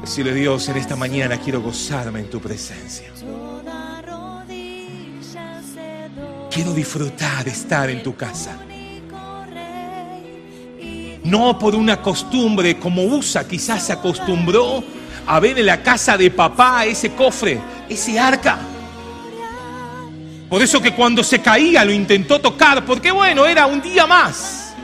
Decirle 0.00 0.34
Dios, 0.34 0.68
en 0.68 0.76
esta 0.76 0.96
mañana 0.96 1.38
quiero 1.38 1.60
gozarme 1.60 2.20
en 2.20 2.30
tu 2.30 2.40
presencia. 2.40 3.10
quiero 6.50 6.74
disfrutar 6.74 7.44
de 7.44 7.50
estar 7.50 7.88
en 7.88 8.02
tu 8.02 8.14
casa. 8.14 8.58
No 11.24 11.58
por 11.58 11.74
una 11.74 12.02
costumbre 12.02 12.78
como 12.78 13.04
usa, 13.04 13.46
quizás 13.46 13.86
se 13.86 13.92
acostumbró 13.92 14.82
a 15.30 15.38
ver 15.38 15.60
en 15.60 15.66
la 15.66 15.80
casa 15.80 16.18
de 16.18 16.28
papá 16.28 16.84
ese 16.84 17.12
cofre, 17.12 17.60
ese 17.88 18.18
arca. 18.18 18.58
Por 20.48 20.60
eso 20.60 20.82
que 20.82 20.92
cuando 20.92 21.22
se 21.22 21.38
caía 21.38 21.84
lo 21.84 21.92
intentó 21.92 22.40
tocar, 22.40 22.84
porque 22.84 23.12
bueno, 23.12 23.46
era 23.46 23.64
un 23.66 23.80
día 23.80 24.08
más. 24.08 24.74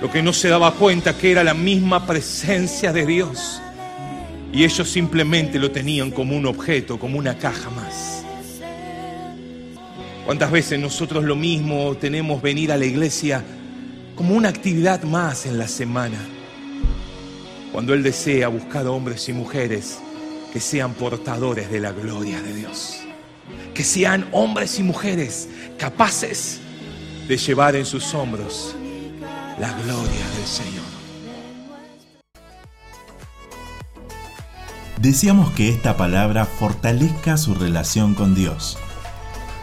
Lo 0.00 0.08
que 0.12 0.22
no 0.22 0.32
se 0.32 0.48
daba 0.48 0.70
cuenta 0.74 1.18
que 1.18 1.32
era 1.32 1.42
la 1.42 1.54
misma 1.54 2.06
presencia 2.06 2.92
de 2.92 3.04
Dios. 3.04 3.60
Y 4.52 4.62
ellos 4.62 4.88
simplemente 4.88 5.58
lo 5.58 5.72
tenían 5.72 6.12
como 6.12 6.36
un 6.36 6.46
objeto, 6.46 7.00
como 7.00 7.18
una 7.18 7.36
caja 7.36 7.68
más. 7.70 8.24
¿Cuántas 10.24 10.52
veces 10.52 10.78
nosotros 10.78 11.24
lo 11.24 11.34
mismo 11.34 11.96
tenemos 11.96 12.40
venir 12.40 12.70
a 12.70 12.76
la 12.76 12.84
iglesia 12.84 13.42
como 14.14 14.36
una 14.36 14.50
actividad 14.50 15.02
más 15.02 15.46
en 15.46 15.58
la 15.58 15.66
semana? 15.66 16.33
Cuando 17.74 17.92
Él 17.92 18.02
desea 18.02 18.48
buscar 18.48 18.86
hombres 18.86 19.28
y 19.28 19.34
mujeres 19.34 19.98
que 20.50 20.60
sean 20.60 20.94
portadores 20.94 21.70
de 21.70 21.80
la 21.80 21.92
gloria 21.92 22.40
de 22.40 22.54
Dios 22.54 23.04
que 23.74 23.84
sean 23.84 24.26
hombres 24.32 24.78
y 24.78 24.82
mujeres 24.82 25.48
capaces 25.78 26.60
de 27.28 27.36
llevar 27.36 27.74
en 27.76 27.84
sus 27.84 28.14
hombros 28.14 28.74
la 29.58 29.72
gloria 29.72 30.28
del 30.36 30.46
Señor. 30.46 30.84
Deseamos 35.00 35.50
que 35.52 35.68
esta 35.68 35.96
palabra 35.96 36.46
fortalezca 36.46 37.36
su 37.36 37.54
relación 37.54 38.14
con 38.14 38.34
Dios. 38.34 38.78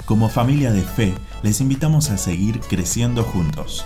Como 0.06 0.30
familia 0.30 0.72
de 0.72 0.82
fe, 0.82 1.14
les 1.42 1.62
invitamos 1.62 2.10
a 2.10 2.18
seguir 2.18 2.60
creciendo 2.60 3.24
juntos. 3.24 3.86